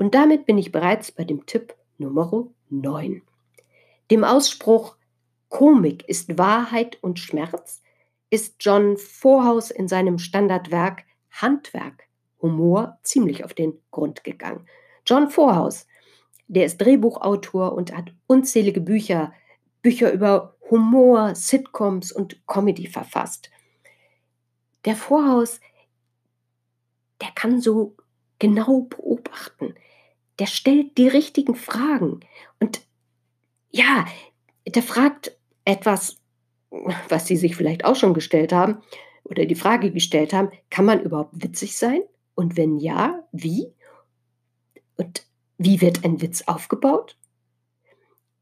Und 0.00 0.14
damit 0.14 0.46
bin 0.46 0.56
ich 0.56 0.72
bereits 0.72 1.12
bei 1.12 1.24
dem 1.24 1.44
Tipp 1.44 1.74
Nummer 1.98 2.46
9. 2.70 3.20
Dem 4.10 4.24
Ausspruch 4.24 4.96
Komik 5.50 6.08
ist 6.08 6.38
Wahrheit 6.38 6.96
und 7.02 7.18
Schmerz 7.18 7.82
ist 8.30 8.56
John 8.60 8.96
Vorhaus 8.96 9.70
in 9.70 9.88
seinem 9.88 10.16
Standardwerk 10.16 11.04
Handwerk 11.30 12.04
Humor 12.40 12.98
ziemlich 13.02 13.44
auf 13.44 13.52
den 13.52 13.78
Grund 13.90 14.24
gegangen. 14.24 14.66
John 15.04 15.28
Vorhaus, 15.28 15.86
der 16.48 16.64
ist 16.64 16.78
Drehbuchautor 16.78 17.74
und 17.74 17.94
hat 17.94 18.14
unzählige 18.26 18.80
Bücher, 18.80 19.34
Bücher 19.82 20.14
über 20.14 20.56
Humor, 20.70 21.34
Sitcoms 21.34 22.10
und 22.10 22.46
Comedy 22.46 22.86
verfasst. 22.86 23.50
Der 24.86 24.96
Vorhaus, 24.96 25.60
der 27.20 27.32
kann 27.34 27.60
so 27.60 27.96
genau 28.38 28.80
beobachten 28.80 29.74
der 30.40 30.46
stellt 30.46 30.96
die 30.96 31.06
richtigen 31.06 31.54
Fragen. 31.54 32.20
Und 32.58 32.80
ja, 33.70 34.06
der 34.66 34.82
fragt 34.82 35.36
etwas, 35.64 36.16
was 37.08 37.26
Sie 37.26 37.36
sich 37.36 37.56
vielleicht 37.56 37.84
auch 37.84 37.94
schon 37.94 38.14
gestellt 38.14 38.52
haben 38.52 38.78
oder 39.22 39.44
die 39.44 39.54
Frage 39.54 39.92
gestellt 39.92 40.32
haben, 40.32 40.50
kann 40.70 40.86
man 40.86 41.02
überhaupt 41.02 41.42
witzig 41.42 41.76
sein? 41.76 42.00
Und 42.34 42.56
wenn 42.56 42.78
ja, 42.78 43.22
wie? 43.32 43.66
Und 44.96 45.26
wie 45.58 45.82
wird 45.82 46.04
ein 46.04 46.22
Witz 46.22 46.42
aufgebaut? 46.46 47.18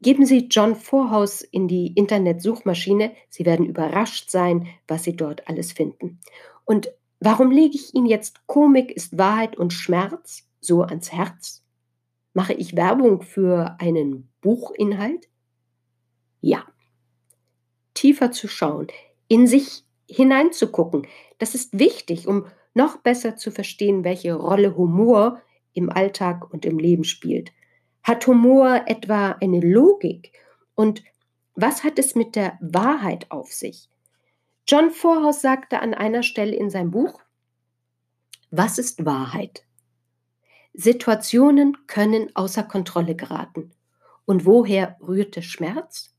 Geben 0.01 0.25
Sie 0.25 0.47
John 0.49 0.77
Vorhaus 0.77 1.43
in 1.43 1.67
die 1.67 1.89
Internetsuchmaschine, 1.89 3.13
Sie 3.29 3.45
werden 3.45 3.67
überrascht 3.67 4.31
sein, 4.31 4.69
was 4.87 5.03
Sie 5.03 5.17
dort 5.17 5.49
alles 5.49 5.73
finden. 5.73 6.21
Und 6.65 6.93
warum 7.19 7.51
lege 7.51 7.75
ich 7.75 7.93
Ihnen 7.95 8.07
jetzt 8.07 8.47
Komik 8.47 8.93
ist 8.93 9.19
Wahrheit 9.19 9.57
und 9.57 9.73
Schmerz 9.73 10.49
so 10.61 10.83
ans 10.83 11.13
Herz? 11.13 11.65
Mache 12.39 12.53
ich 12.53 12.77
Werbung 12.77 13.23
für 13.23 13.75
einen 13.81 14.29
Buchinhalt? 14.43 15.29
Ja. 16.41 16.65
Tiefer 17.95 18.31
zu 18.31 18.47
schauen, 18.47 18.87
in 19.27 19.49
sich 19.49 19.83
hineinzugucken, 20.09 21.09
das 21.39 21.57
ist 21.57 21.81
wichtig, 21.81 22.29
um 22.29 22.47
noch 22.75 22.99
besser 22.99 23.35
zu 23.35 23.51
verstehen, 23.51 24.05
welche 24.05 24.35
Rolle 24.35 24.77
Humor 24.77 25.43
im 25.73 25.91
Alltag 25.91 26.55
und 26.55 26.65
im 26.65 26.79
Leben 26.79 27.03
spielt. 27.03 27.51
Hat 28.05 28.25
Humor 28.29 28.85
etwa 28.87 29.33
eine 29.41 29.59
Logik? 29.59 30.31
Und 30.77 31.03
was 31.57 31.83
hat 31.83 31.99
es 31.99 32.15
mit 32.15 32.37
der 32.37 32.57
Wahrheit 32.61 33.29
auf 33.33 33.53
sich? 33.53 33.91
John 34.69 34.93
Vorhaus 34.93 35.41
sagte 35.41 35.81
an 35.81 35.93
einer 35.93 36.23
Stelle 36.23 36.55
in 36.55 36.71
seinem 36.71 36.93
Buch, 36.93 37.21
was 38.53 38.79
ist 38.79 39.05
Wahrheit? 39.05 39.65
Situationen 40.73 41.77
können 41.87 42.35
außer 42.35 42.63
Kontrolle 42.63 43.17
geraten. 43.17 43.73
Und 44.25 44.45
woher 44.45 44.97
rührt 45.01 45.37
der 45.37 45.43
Schmerz? 45.43 46.15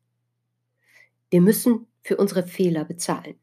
Wir 1.30 1.42
müssen 1.42 1.88
für 2.02 2.18
unsere 2.18 2.44
Fehler 2.44 2.86
bezahlen. 2.86 3.36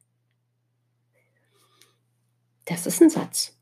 Das 2.65 2.87
ist 2.87 3.01
ein 3.01 3.11
Satz. 3.11 3.57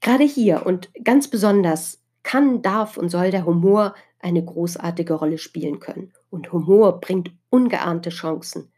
Gerade 0.00 0.24
hier 0.24 0.66
und 0.66 0.90
ganz 1.04 1.28
besonders 1.28 2.02
kann, 2.22 2.60
darf 2.60 2.96
und 2.96 3.08
soll 3.08 3.30
der 3.30 3.46
Humor 3.46 3.94
eine 4.18 4.44
großartige 4.44 5.14
Rolle 5.14 5.38
spielen 5.38 5.80
können. 5.80 6.12
Und 6.30 6.52
Humor 6.52 7.00
bringt 7.00 7.30
ungeahnte 7.50 8.10
Chancen. 8.10 8.72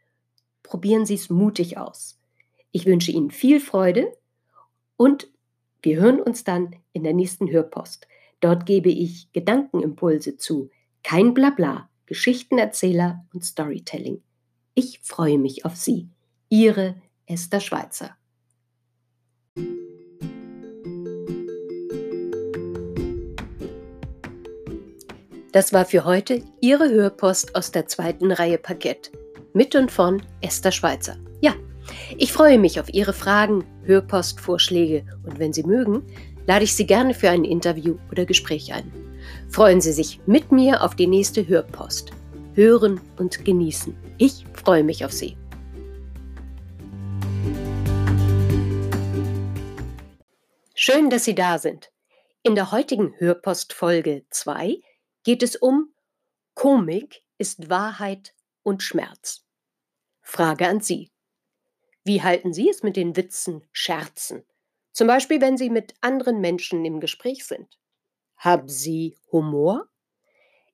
Probieren 0.63 1.05
Sie 1.05 1.15
es 1.15 1.29
mutig 1.29 1.77
aus. 1.77 2.19
Ich 2.71 2.85
wünsche 2.85 3.11
Ihnen 3.11 3.31
viel 3.31 3.59
Freude 3.59 4.15
und 4.95 5.31
wir 5.83 5.99
hören 5.99 6.21
uns 6.21 6.43
dann 6.43 6.75
in 6.93 7.03
der 7.03 7.13
nächsten 7.13 7.49
Hörpost. 7.49 8.07
Dort 8.39 8.65
gebe 8.65 8.89
ich 8.89 9.31
Gedankenimpulse 9.33 10.37
zu. 10.37 10.69
Kein 11.03 11.33
Blabla, 11.33 11.89
Geschichtenerzähler 12.05 13.25
und 13.33 13.43
Storytelling. 13.43 14.21
Ich 14.75 14.99
freue 15.01 15.39
mich 15.39 15.65
auf 15.65 15.75
Sie. 15.75 16.09
Ihre 16.49 16.95
Esther 17.25 17.59
Schweizer. 17.59 18.15
Das 25.51 25.73
war 25.73 25.85
für 25.85 26.05
heute 26.05 26.43
Ihre 26.61 26.89
Hörpost 26.89 27.55
aus 27.55 27.71
der 27.71 27.87
zweiten 27.87 28.31
Reihe 28.31 28.57
Parkett. 28.57 29.11
Mit 29.53 29.75
und 29.75 29.91
von 29.91 30.21
Esther 30.41 30.71
Schweizer. 30.71 31.17
Ich 32.17 32.31
freue 32.31 32.59
mich 32.59 32.79
auf 32.79 32.93
Ihre 32.93 33.13
Fragen, 33.13 33.65
Hörpostvorschläge 33.83 35.05
und 35.23 35.39
wenn 35.39 35.53
Sie 35.53 35.63
mögen, 35.63 36.03
lade 36.47 36.63
ich 36.63 36.75
Sie 36.75 36.85
gerne 36.85 37.13
für 37.13 37.29
ein 37.29 37.43
Interview 37.43 37.97
oder 38.11 38.25
Gespräch 38.25 38.73
ein. 38.73 38.91
Freuen 39.49 39.81
Sie 39.81 39.91
sich 39.91 40.19
mit 40.25 40.51
mir 40.51 40.83
auf 40.83 40.95
die 40.95 41.07
nächste 41.07 41.47
Hörpost. 41.47 42.11
Hören 42.53 42.99
und 43.17 43.45
genießen. 43.45 43.95
Ich 44.17 44.45
freue 44.53 44.83
mich 44.83 45.05
auf 45.05 45.11
Sie. 45.11 45.37
Schön, 50.73 51.09
dass 51.09 51.25
Sie 51.25 51.35
da 51.35 51.59
sind. 51.59 51.91
In 52.43 52.55
der 52.55 52.71
heutigen 52.71 53.13
Hörpost 53.19 53.71
Folge 53.71 54.25
2 54.31 54.81
geht 55.23 55.43
es 55.43 55.55
um 55.55 55.93
Komik 56.55 57.21
ist 57.37 57.69
Wahrheit 57.69 58.33
und 58.63 58.83
Schmerz. 58.83 59.45
Frage 60.21 60.67
an 60.67 60.81
Sie. 60.81 61.11
Wie 62.03 62.21
halten 62.21 62.53
Sie 62.53 62.69
es 62.69 62.83
mit 62.83 62.95
den 62.95 63.15
Witzen, 63.15 63.63
Scherzen? 63.71 64.43
Zum 64.91 65.07
Beispiel, 65.07 65.39
wenn 65.39 65.57
Sie 65.57 65.69
mit 65.69 65.93
anderen 66.01 66.41
Menschen 66.41 66.83
im 66.83 66.99
Gespräch 66.99 67.45
sind. 67.45 67.79
Haben 68.37 68.67
Sie 68.67 69.17
Humor? 69.31 69.87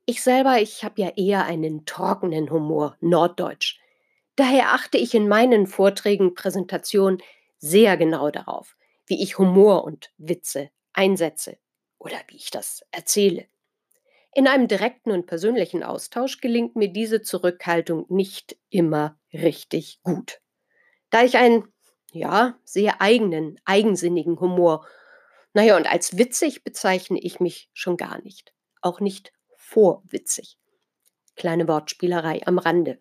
Ich 0.06 0.24
selber, 0.24 0.62
ich 0.62 0.86
habe 0.86 1.02
ja 1.02 1.10
eher 1.18 1.46
einen 1.46 1.86
trockenen 1.86 2.50
Humor, 2.50 2.96
norddeutsch. 3.02 3.80
Daher 4.38 4.74
achte 4.74 4.98
ich 4.98 5.14
in 5.14 5.28
meinen 5.28 5.68
Vorträgen, 5.68 6.34
Präsentationen 6.34 7.22
sehr 7.58 7.98
genau 7.98 8.30
darauf, 8.30 8.78
wie 9.06 9.22
ich 9.22 9.38
Humor 9.38 9.84
und 9.84 10.14
Witze 10.18 10.70
einsetze 10.94 11.58
oder 12.00 12.18
wie 12.28 12.38
ich 12.38 12.52
das 12.52 12.86
erzähle. 12.92 13.48
In 14.34 14.48
einem 14.48 14.68
direkten 14.68 15.12
und 15.12 15.26
persönlichen 15.26 15.84
Austausch 15.84 16.40
gelingt 16.40 16.76
mir 16.76 16.90
diese 16.90 17.22
Zurückhaltung 17.22 18.06
nicht 18.08 18.56
immer 18.70 19.20
richtig 19.34 20.00
gut. 20.04 20.40
Da 21.10 21.24
ich 21.24 21.38
einen, 21.38 21.72
ja, 22.12 22.58
sehr 22.64 23.02
eigenen, 23.02 23.60
eigensinnigen 23.66 24.40
Humor, 24.40 24.86
naja, 25.54 25.76
und 25.78 25.88
als 25.88 26.18
witzig 26.18 26.64
bezeichne 26.64 27.20
ich 27.20 27.40
mich 27.40 27.70
schon 27.74 27.98
gar 27.98 28.22
nicht. 28.22 28.54
Auch 28.82 29.00
nicht 29.00 29.34
vorwitzig. 29.56 30.58
Kleine 31.36 31.68
Wortspielerei 31.68 32.46
am 32.46 32.60
Rande. 32.60 33.00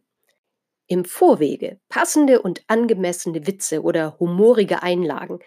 Im 0.87 1.05
Vorwege 1.05 1.81
passende 1.89 2.41
und 2.41 2.63
angemessene 2.69 3.47
Witze 3.47 3.83
oder 3.83 4.19
humorige 4.21 4.83
Einlagen, 4.83 5.41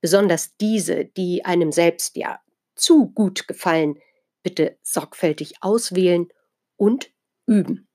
besonders 0.00 0.56
diese, 0.56 1.04
die 1.04 1.44
einem 1.44 1.72
selbst 1.72 2.16
ja 2.16 2.40
zu 2.74 3.10
gut 3.10 3.48
gefallen, 3.48 3.98
bitte 4.42 4.78
sorgfältig 4.82 5.54
auswählen 5.62 6.28
und 6.76 7.10
üben. 7.46 7.88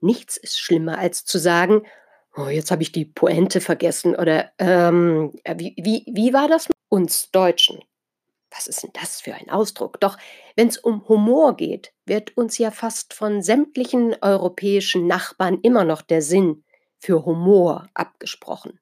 Nichts 0.00 0.36
ist 0.36 0.58
schlimmer 0.58 0.98
als 0.98 1.24
zu 1.24 1.38
sagen, 1.38 1.82
oh, 2.36 2.48
jetzt 2.48 2.70
habe 2.70 2.82
ich 2.82 2.92
die 2.92 3.04
Pointe 3.04 3.60
vergessen 3.60 4.14
oder 4.14 4.52
ähm, 4.58 5.32
wie, 5.56 5.74
wie, 5.76 6.04
wie 6.12 6.32
war 6.32 6.48
das? 6.48 6.68
Uns 6.88 7.30
Deutschen. 7.30 7.80
Was 8.50 8.68
ist 8.68 8.82
denn 8.82 8.92
das 8.92 9.20
für 9.20 9.34
ein 9.34 9.50
Ausdruck? 9.50 10.00
Doch 10.00 10.16
wenn 10.54 10.68
es 10.68 10.78
um 10.78 11.06
Humor 11.08 11.56
geht, 11.56 11.92
wird 12.04 12.36
uns 12.36 12.58
ja 12.58 12.70
fast 12.70 13.12
von 13.12 13.42
sämtlichen 13.42 14.16
europäischen 14.22 15.06
Nachbarn 15.06 15.60
immer 15.62 15.84
noch 15.84 16.02
der 16.02 16.22
Sinn 16.22 16.64
für 16.98 17.24
Humor 17.24 17.88
abgesprochen. 17.94 18.78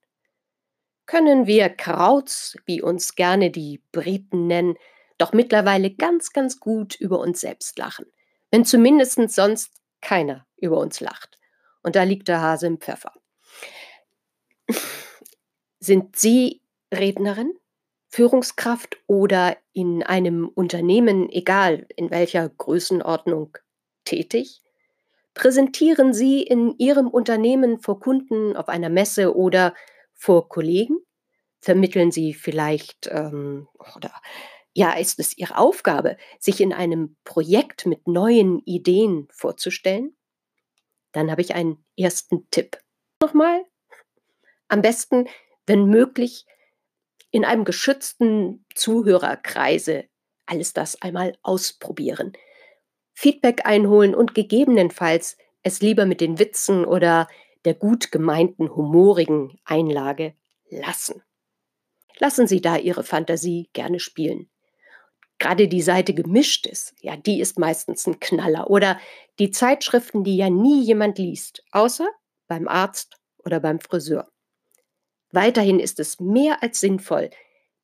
Können 1.06 1.46
wir 1.46 1.68
Krauts, 1.70 2.56
wie 2.66 2.82
uns 2.82 3.14
gerne 3.14 3.50
die 3.50 3.82
Briten 3.92 4.46
nennen, 4.46 4.76
doch 5.18 5.32
mittlerweile 5.32 5.90
ganz, 5.90 6.32
ganz 6.32 6.60
gut 6.60 6.94
über 6.94 7.20
uns 7.20 7.40
selbst 7.40 7.78
lachen. 7.78 8.06
Wenn 8.50 8.64
zumindest 8.64 9.18
sonst 9.30 9.72
keiner 10.00 10.46
über 10.56 10.78
uns 10.78 11.00
lacht. 11.00 11.38
Und 11.82 11.96
da 11.96 12.02
liegt 12.02 12.28
der 12.28 12.40
Hase 12.40 12.66
im 12.66 12.78
Pfeffer. 12.78 13.12
Sind 15.80 16.16
Sie 16.16 16.62
Rednerin, 16.92 17.52
Führungskraft 18.08 18.96
oder 19.06 19.56
in 19.72 20.02
einem 20.02 20.48
Unternehmen, 20.48 21.28
egal 21.30 21.86
in 21.96 22.10
welcher 22.10 22.48
Größenordnung, 22.48 23.58
tätig? 24.04 24.62
Präsentieren 25.34 26.14
Sie 26.14 26.42
in 26.42 26.78
Ihrem 26.78 27.08
Unternehmen 27.08 27.80
vor 27.80 27.98
Kunden 27.98 28.56
auf 28.56 28.68
einer 28.68 28.88
Messe 28.88 29.36
oder 29.36 29.74
vor 30.12 30.48
Kollegen? 30.48 30.98
Vermitteln 31.60 32.12
Sie 32.12 32.34
vielleicht 32.34 33.08
ähm, 33.10 33.68
oder 33.96 34.12
ja, 34.74 34.92
ist 34.92 35.20
es 35.20 35.36
Ihre 35.38 35.56
Aufgabe, 35.56 36.16
sich 36.38 36.60
in 36.60 36.72
einem 36.72 37.16
Projekt 37.24 37.86
mit 37.86 38.08
neuen 38.08 38.58
Ideen 38.60 39.28
vorzustellen? 39.30 40.16
Dann 41.12 41.30
habe 41.30 41.42
ich 41.42 41.54
einen 41.54 41.84
ersten 41.96 42.50
Tipp. 42.50 42.78
Nochmal, 43.24 43.64
am 44.68 44.82
besten, 44.82 45.28
wenn 45.66 45.86
möglich, 45.86 46.44
in 47.30 47.46
einem 47.46 47.64
geschützten 47.64 48.66
Zuhörerkreise 48.74 50.04
alles 50.44 50.74
das 50.74 51.00
einmal 51.00 51.34
ausprobieren. 51.40 52.34
Feedback 53.14 53.64
einholen 53.64 54.14
und 54.14 54.34
gegebenenfalls 54.34 55.38
es 55.62 55.80
lieber 55.80 56.04
mit 56.04 56.20
den 56.20 56.38
Witzen 56.38 56.84
oder 56.84 57.26
der 57.64 57.72
gut 57.72 58.12
gemeinten 58.12 58.68
humorigen 58.76 59.58
Einlage 59.64 60.34
lassen. 60.68 61.22
Lassen 62.18 62.46
Sie 62.46 62.60
da 62.60 62.76
Ihre 62.76 63.04
Fantasie 63.04 63.70
gerne 63.72 64.00
spielen. 64.00 64.50
Gerade 65.38 65.66
die 65.66 65.80
Seite 65.80 66.12
gemischt 66.12 66.66
ist, 66.66 66.94
ja, 67.00 67.16
die 67.16 67.40
ist 67.40 67.58
meistens 67.58 68.06
ein 68.06 68.20
Knaller. 68.20 68.68
Oder 68.68 69.00
die 69.38 69.50
Zeitschriften, 69.50 70.24
die 70.24 70.36
ja 70.36 70.50
nie 70.50 70.82
jemand 70.82 71.16
liest, 71.16 71.64
außer 71.72 72.06
beim 72.48 72.68
Arzt 72.68 73.16
oder 73.38 73.60
beim 73.60 73.80
Friseur. 73.80 74.30
Weiterhin 75.30 75.80
ist 75.80 75.98
es 76.00 76.20
mehr 76.20 76.62
als 76.62 76.80
sinnvoll, 76.80 77.30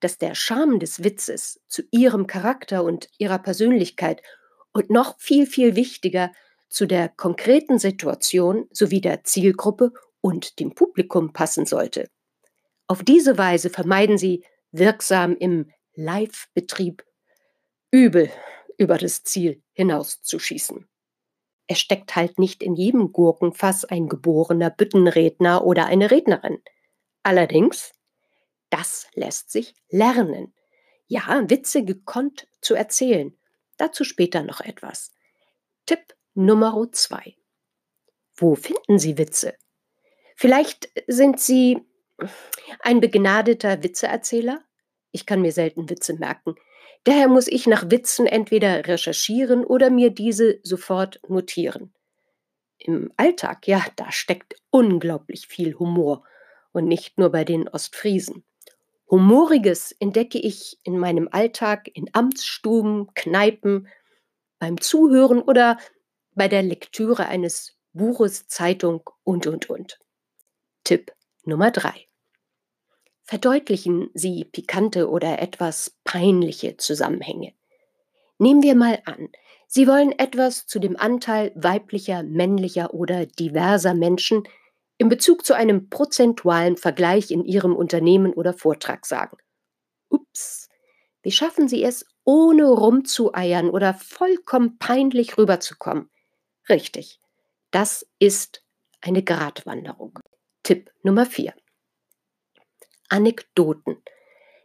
dass 0.00 0.18
der 0.18 0.34
Charme 0.34 0.78
des 0.78 1.04
Witzes 1.04 1.60
zu 1.68 1.82
ihrem 1.90 2.26
Charakter 2.26 2.84
und 2.84 3.08
ihrer 3.18 3.38
Persönlichkeit 3.38 4.22
und 4.72 4.90
noch 4.90 5.18
viel, 5.18 5.46
viel 5.46 5.76
wichtiger 5.76 6.32
zu 6.68 6.86
der 6.86 7.08
konkreten 7.08 7.78
Situation 7.78 8.68
sowie 8.70 9.00
der 9.00 9.24
Zielgruppe 9.24 9.92
und 10.20 10.60
dem 10.60 10.74
Publikum 10.74 11.32
passen 11.32 11.66
sollte. 11.66 12.08
Auf 12.86 13.02
diese 13.02 13.38
Weise 13.38 13.70
vermeiden 13.70 14.18
Sie 14.18 14.44
wirksam 14.72 15.36
im 15.36 15.70
Live-Betrieb 15.94 17.04
übel 17.90 18.30
über 18.78 18.96
das 18.96 19.24
Ziel 19.24 19.62
hinauszuschießen. 19.72 20.88
Es 21.72 21.78
steckt 21.78 22.16
halt 22.16 22.40
nicht 22.40 22.64
in 22.64 22.74
jedem 22.74 23.12
Gurkenfass 23.12 23.84
ein 23.84 24.08
geborener 24.08 24.70
Büttenredner 24.70 25.64
oder 25.64 25.86
eine 25.86 26.10
Rednerin. 26.10 26.60
Allerdings, 27.22 27.92
das 28.70 29.06
lässt 29.14 29.52
sich 29.52 29.76
lernen. 29.88 30.52
Ja, 31.06 31.48
Witze 31.48 31.84
gekonnt 31.84 32.48
zu 32.60 32.74
erzählen. 32.74 33.38
Dazu 33.76 34.02
später 34.02 34.42
noch 34.42 34.60
etwas. 34.60 35.12
Tipp 35.86 36.00
Nummer 36.34 36.90
zwei. 36.90 37.36
Wo 38.34 38.56
finden 38.56 38.98
Sie 38.98 39.16
Witze? 39.16 39.54
Vielleicht 40.34 40.90
sind 41.06 41.38
Sie 41.38 41.86
ein 42.80 42.98
begnadeter 42.98 43.80
Witzeerzähler? 43.84 44.64
Ich 45.12 45.24
kann 45.24 45.40
mir 45.40 45.52
selten 45.52 45.88
Witze 45.88 46.14
merken. 46.14 46.56
Daher 47.04 47.28
muss 47.28 47.46
ich 47.46 47.66
nach 47.66 47.90
Witzen 47.90 48.26
entweder 48.26 48.86
recherchieren 48.86 49.64
oder 49.64 49.90
mir 49.90 50.10
diese 50.10 50.60
sofort 50.62 51.20
notieren. 51.28 51.94
Im 52.78 53.12
Alltag, 53.16 53.66
ja, 53.66 53.84
da 53.96 54.10
steckt 54.12 54.56
unglaublich 54.70 55.46
viel 55.46 55.74
Humor 55.78 56.24
und 56.72 56.86
nicht 56.86 57.18
nur 57.18 57.30
bei 57.30 57.44
den 57.44 57.68
Ostfriesen. 57.68 58.44
Humoriges 59.10 59.92
entdecke 59.98 60.38
ich 60.38 60.78
in 60.84 60.98
meinem 60.98 61.28
Alltag 61.30 61.90
in 61.94 62.08
Amtsstuben, 62.12 63.12
Kneipen, 63.14 63.88
beim 64.58 64.80
Zuhören 64.80 65.42
oder 65.42 65.78
bei 66.34 66.48
der 66.48 66.62
Lektüre 66.62 67.26
eines 67.26 67.76
Buches, 67.92 68.46
Zeitung 68.46 69.08
und, 69.24 69.46
und, 69.46 69.68
und. 69.68 69.98
Tipp 70.84 71.12
Nummer 71.44 71.70
drei: 71.70 72.06
Verdeutlichen 73.30 74.10
Sie 74.12 74.44
pikante 74.44 75.08
oder 75.08 75.40
etwas 75.40 75.96
peinliche 76.02 76.76
Zusammenhänge. 76.78 77.54
Nehmen 78.38 78.60
wir 78.64 78.74
mal 78.74 79.00
an, 79.04 79.28
Sie 79.68 79.86
wollen 79.86 80.10
etwas 80.18 80.66
zu 80.66 80.80
dem 80.80 80.96
Anteil 80.96 81.52
weiblicher, 81.54 82.24
männlicher 82.24 82.92
oder 82.92 83.26
diverser 83.26 83.94
Menschen 83.94 84.42
in 84.98 85.08
Bezug 85.08 85.46
zu 85.46 85.54
einem 85.54 85.88
prozentualen 85.90 86.76
Vergleich 86.76 87.30
in 87.30 87.44
Ihrem 87.44 87.76
Unternehmen 87.76 88.32
oder 88.32 88.52
Vortrag 88.52 89.06
sagen. 89.06 89.36
Ups, 90.08 90.68
wie 91.22 91.30
schaffen 91.30 91.68
Sie 91.68 91.84
es, 91.84 92.04
ohne 92.24 92.64
rumzueiern 92.64 93.70
oder 93.70 93.94
vollkommen 93.94 94.76
peinlich 94.78 95.38
rüberzukommen? 95.38 96.10
Richtig, 96.68 97.20
das 97.70 98.04
ist 98.18 98.64
eine 99.00 99.22
Gratwanderung. 99.22 100.18
Tipp 100.64 100.90
Nummer 101.04 101.26
4. 101.26 101.54
Anekdoten. 103.10 104.02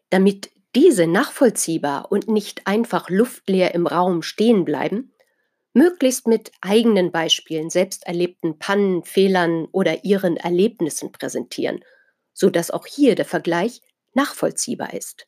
Damit 0.09 0.51
diese 0.75 1.07
nachvollziehbar 1.07 2.11
und 2.11 2.27
nicht 2.27 2.67
einfach 2.67 3.09
luftleer 3.09 3.73
im 3.73 3.87
Raum 3.87 4.21
stehen 4.21 4.65
bleiben, 4.65 5.13
möglichst 5.73 6.27
mit 6.27 6.51
eigenen 6.61 7.11
Beispielen, 7.11 7.69
selbst 7.69 8.07
erlebten 8.07 8.59
Pannen, 8.59 9.03
Fehlern 9.03 9.67
oder 9.71 10.05
ihren 10.05 10.37
Erlebnissen 10.37 11.11
präsentieren, 11.11 11.83
sodass 12.33 12.71
auch 12.71 12.85
hier 12.85 13.15
der 13.15 13.25
Vergleich 13.25 13.81
nachvollziehbar 14.13 14.93
ist. 14.93 15.27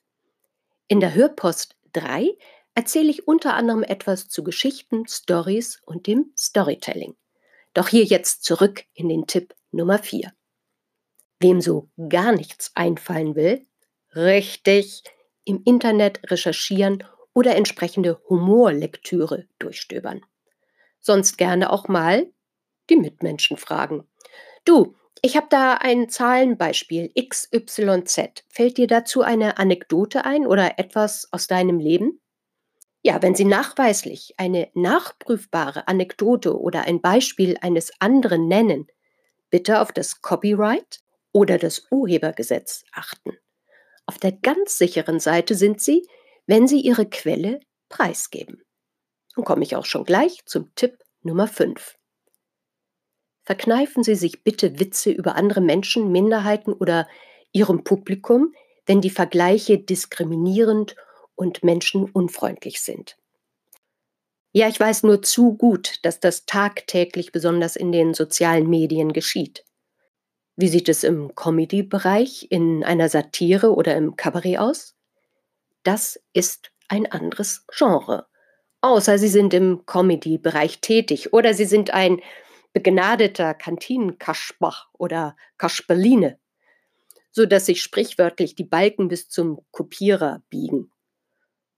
In 0.87 1.01
der 1.01 1.13
Hörpost 1.13 1.75
3 1.93 2.37
erzähle 2.75 3.09
ich 3.09 3.27
unter 3.27 3.55
anderem 3.55 3.83
etwas 3.83 4.29
zu 4.29 4.43
Geschichten, 4.43 5.07
Stories 5.07 5.81
und 5.85 6.07
dem 6.07 6.31
Storytelling. 6.37 7.15
Doch 7.73 7.89
hier 7.89 8.03
jetzt 8.03 8.43
zurück 8.43 8.85
in 8.93 9.09
den 9.09 9.27
Tipp 9.27 9.53
Nummer 9.71 9.99
4. 9.99 10.31
Wem 11.39 11.61
so 11.61 11.89
gar 12.09 12.31
nichts 12.31 12.71
einfallen 12.75 13.35
will, 13.35 13.65
richtig 14.15 15.03
im 15.45 15.61
Internet 15.63 16.31
recherchieren 16.31 17.03
oder 17.33 17.55
entsprechende 17.55 18.19
Humorlektüre 18.29 19.47
durchstöbern. 19.59 20.25
Sonst 20.99 21.37
gerne 21.37 21.71
auch 21.71 21.87
mal 21.87 22.27
die 22.89 22.97
Mitmenschen 22.97 23.57
fragen. 23.57 24.07
Du, 24.65 24.95
ich 25.21 25.35
habe 25.35 25.47
da 25.49 25.73
ein 25.73 26.09
Zahlenbeispiel 26.09 27.11
XYZ. 27.15 28.43
Fällt 28.49 28.77
dir 28.77 28.87
dazu 28.87 29.21
eine 29.21 29.57
Anekdote 29.57 30.25
ein 30.25 30.45
oder 30.45 30.77
etwas 30.79 31.27
aus 31.31 31.47
deinem 31.47 31.79
Leben? 31.79 32.19
Ja, 33.03 33.21
wenn 33.21 33.35
Sie 33.35 33.45
nachweislich 33.45 34.33
eine 34.37 34.69
nachprüfbare 34.73 35.87
Anekdote 35.87 36.59
oder 36.59 36.81
ein 36.81 37.01
Beispiel 37.01 37.57
eines 37.61 37.91
anderen 37.99 38.47
nennen, 38.47 38.87
bitte 39.49 39.81
auf 39.81 39.91
das 39.91 40.21
Copyright 40.21 40.99
oder 41.37 41.59
das 41.59 41.85
Urhebergesetz 41.91 42.83
achten. 42.91 43.37
Auf 44.07 44.17
der 44.17 44.31
ganz 44.31 44.79
sicheren 44.79 45.19
Seite 45.19 45.53
sind 45.53 45.79
Sie, 45.79 46.07
wenn 46.47 46.67
Sie 46.67 46.79
Ihre 46.79 47.07
Quelle 47.07 47.59
preisgeben. 47.89 48.63
Dann 49.35 49.45
komme 49.45 49.61
ich 49.61 49.75
auch 49.75 49.85
schon 49.85 50.03
gleich 50.03 50.43
zum 50.47 50.73
Tipp 50.73 50.97
Nummer 51.21 51.47
5. 51.47 51.95
Verkneifen 53.43 54.01
Sie 54.03 54.15
sich 54.15 54.43
bitte 54.43 54.79
Witze 54.79 55.11
über 55.11 55.35
andere 55.35 55.61
Menschen, 55.61 56.11
Minderheiten 56.11 56.73
oder 56.73 57.07
Ihrem 57.51 57.83
Publikum, 57.83 58.55
wenn 58.87 59.01
die 59.01 59.11
Vergleiche 59.11 59.77
diskriminierend 59.77 60.95
und 61.35 61.63
menschenunfreundlich 61.63 62.81
sind. 62.81 63.15
Ja, 64.53 64.67
ich 64.67 64.79
weiß 64.79 65.03
nur 65.03 65.21
zu 65.21 65.55
gut, 65.55 65.99
dass 66.01 66.19
das 66.19 66.47
tagtäglich 66.47 67.31
besonders 67.31 67.75
in 67.75 67.91
den 67.91 68.15
sozialen 68.15 68.67
Medien 68.67 69.13
geschieht. 69.13 69.66
Wie 70.59 70.69
sieht 70.69 70.89
es 70.89 71.03
im 71.03 71.35
Comedy-Bereich, 71.35 72.47
in 72.49 72.83
einer 72.83 73.09
Satire 73.09 73.75
oder 73.75 73.95
im 73.95 74.15
Kabarett 74.15 74.57
aus? 74.57 74.95
Das 75.83 76.19
ist 76.33 76.71
ein 76.87 77.05
anderes 77.11 77.63
Genre. 77.71 78.25
Außer 78.81 79.19
Sie 79.19 79.27
sind 79.27 79.53
im 79.53 79.85
Comedy-Bereich 79.85 80.81
tätig 80.81 81.31
oder 81.31 81.53
Sie 81.53 81.65
sind 81.65 81.93
ein 81.93 82.21
begnadeter 82.73 83.53
Kantinenkaschbach 83.53 84.89
oder 84.93 85.35
Kasperline, 85.59 86.39
so 87.29 87.45
dass 87.45 87.67
sich 87.67 87.83
sprichwörtlich 87.83 88.55
die 88.55 88.63
Balken 88.63 89.09
bis 89.09 89.29
zum 89.29 89.61
Kopierer 89.69 90.41
biegen. 90.49 90.91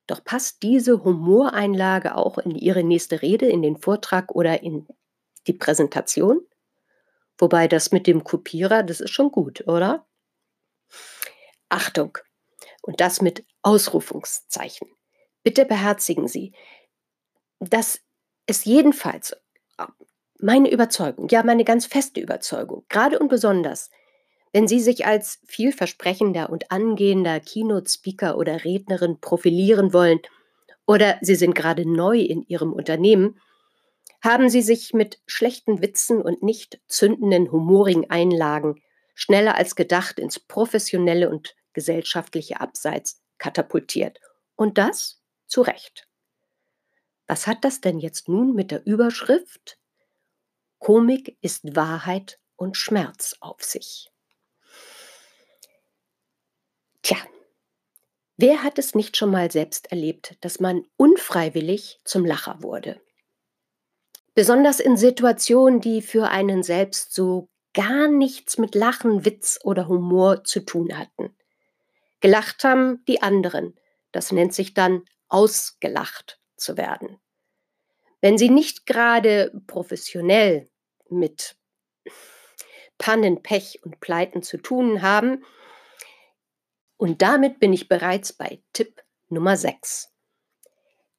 Doch 0.08 0.24
passt 0.24 0.64
diese 0.64 1.04
Humoreinlage 1.04 2.16
auch 2.16 2.38
in 2.38 2.56
Ihre 2.56 2.86
nächste 2.86 3.22
Rede, 3.22 3.48
in 3.48 3.62
den 3.62 3.76
Vortrag 3.76 4.34
oder 4.34 4.64
in 4.64 4.88
die 5.48 5.54
Präsentation? 5.54 6.40
Wobei 7.40 7.68
das 7.68 7.92
mit 7.92 8.06
dem 8.06 8.24
Kopierer, 8.24 8.84
das 8.84 9.00
ist 9.00 9.12
schon 9.12 9.32
gut, 9.32 9.68
oder? 9.68 10.06
Achtung! 11.70 12.18
Und 12.82 13.02
das 13.02 13.22
mit 13.22 13.46
Ausrufungszeichen. 13.62 14.90
Bitte 15.44 15.66
beherzigen 15.66 16.28
Sie, 16.28 16.54
dass 17.60 18.02
es 18.46 18.66
jedenfalls 18.66 19.36
meine 20.40 20.72
Überzeugung, 20.72 21.28
ja 21.30 21.44
meine 21.44 21.66
ganz 21.66 21.86
feste 21.86 22.20
Überzeugung, 22.20 22.86
gerade 22.90 23.20
und 23.20 23.30
besonders, 23.30 23.90
wenn 24.52 24.68
Sie 24.68 24.80
sich 24.80 25.06
als 25.06 25.40
vielversprechender 25.46 26.50
und 26.50 26.72
angehender 26.72 27.40
Keynote-Speaker 27.40 28.38
oder 28.38 28.64
Rednerin 28.64 29.20
profilieren 29.20 29.94
wollen 29.94 30.20
oder 30.88 31.18
Sie 31.22 31.36
sind 31.36 31.54
gerade 31.54 31.88
neu 31.88 32.20
in 32.20 32.42
Ihrem 32.44 32.74
Unternehmen, 32.74 33.40
haben 34.22 34.50
Sie 34.50 34.62
sich 34.62 34.94
mit 34.94 35.22
schlechten 35.26 35.82
Witzen 35.82 36.22
und 36.22 36.44
nicht 36.44 36.82
zündenden 36.88 37.52
humorigen 37.52 38.10
Einlagen 38.10 38.82
schneller 39.16 39.56
als 39.56 39.76
gedacht 39.76 40.20
ins 40.20 40.40
professionelle 40.40 41.30
und 41.30 41.56
gesellschaftliche 41.74 42.60
Abseits 42.62 43.22
katapultiert. 43.38 44.20
Und 44.56 44.78
das 44.78 45.22
zu 45.48 45.62
Recht. 45.62 46.08
Was 47.28 47.48
hat 47.48 47.64
das 47.64 47.82
denn 47.82 48.00
jetzt 48.00 48.28
nun 48.28 48.54
mit 48.56 48.72
der 48.72 48.86
Überschrift 48.86 49.80
Komik 50.80 51.38
ist 51.42 51.76
Wahrheit 51.76 52.40
und 52.56 52.78
Schmerz 52.78 53.36
auf 53.42 53.62
sich. 53.62 54.10
Tja, 57.02 57.18
wer 58.38 58.64
hat 58.64 58.80
es 58.80 58.96
nicht 58.96 59.18
schon 59.18 59.30
mal 59.30 59.52
selbst 59.52 59.92
erlebt, 59.92 60.38
dass 60.42 60.60
man 60.60 60.86
unfreiwillig 60.96 62.00
zum 62.06 62.26
Lacher 62.26 62.64
wurde? 62.64 63.02
Besonders 64.36 64.80
in 64.80 64.98
Situationen, 64.98 65.82
die 65.82 66.02
für 66.02 66.30
einen 66.30 66.64
selbst 66.64 67.14
so 67.14 67.50
gar 67.74 68.08
nichts 68.08 68.58
mit 68.58 68.76
Lachen, 68.76 69.26
Witz 69.26 69.60
oder 69.64 69.88
Humor 69.88 70.44
zu 70.44 70.62
tun 70.62 70.98
hatten. 70.98 71.36
Gelacht 72.20 72.64
haben 72.64 73.04
die 73.08 73.22
anderen. 73.22 73.78
Das 74.12 74.32
nennt 74.32 74.54
sich 74.54 74.74
dann 74.74 75.04
ausgelacht 75.28 76.40
zu 76.58 76.78
werden. 76.78 77.20
Wenn 78.22 78.38
Sie 78.38 78.50
nicht 78.50 78.86
gerade 78.86 79.52
professionell 79.68 80.70
mit 81.10 81.56
Pannen, 83.00 83.42
Pech 83.42 83.80
und 83.84 84.00
Pleiten 84.00 84.44
zu 84.44 84.58
tun 84.58 85.02
haben. 85.02 85.44
Und 86.98 87.24
damit 87.24 87.60
bin 87.60 87.74
ich 87.74 87.88
bereits 87.88 88.34
bei 88.34 88.62
Tipp 88.74 89.02
Nummer 89.30 89.58
6. 89.58 90.14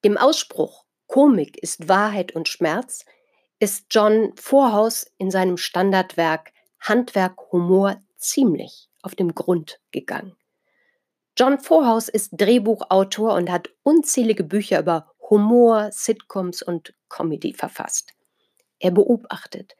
Dem 0.04 0.16
Ausspruch 0.16 0.84
Komik 1.10 1.60
ist 1.60 1.88
Wahrheit 1.88 2.36
und 2.36 2.46
Schmerz 2.46 3.04
ist 3.58 3.86
John 3.90 4.32
Vorhaus 4.36 5.10
in 5.18 5.32
seinem 5.32 5.56
Standardwerk 5.56 6.52
Handwerk 6.78 7.50
Humor 7.50 8.00
ziemlich 8.16 8.88
auf 9.02 9.16
den 9.16 9.34
Grund 9.34 9.80
gegangen. 9.90 10.36
John 11.36 11.58
Vorhaus 11.58 12.08
ist 12.08 12.30
Drehbuchautor 12.34 13.34
und 13.34 13.50
hat 13.50 13.70
unzählige 13.82 14.44
Bücher 14.44 14.78
über 14.78 15.10
Humor, 15.28 15.90
Sitcoms 15.90 16.62
und 16.62 16.94
Comedy 17.08 17.54
verfasst. 17.54 18.14
Er 18.78 18.92
beobachtet, 18.92 19.74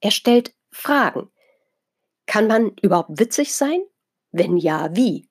er 0.00 0.12
stellt 0.12 0.54
Fragen. 0.70 1.32
Kann 2.26 2.46
man 2.46 2.76
überhaupt 2.80 3.18
witzig 3.18 3.56
sein? 3.56 3.82
Wenn 4.30 4.56
ja, 4.56 4.94
wie? 4.94 5.28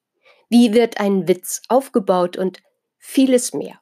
Wie 0.49 0.73
wird 0.73 0.99
ein 0.99 1.29
Witz 1.29 1.61
aufgebaut 1.69 2.35
und 2.35 2.61
vieles 2.97 3.53
mehr? 3.53 3.79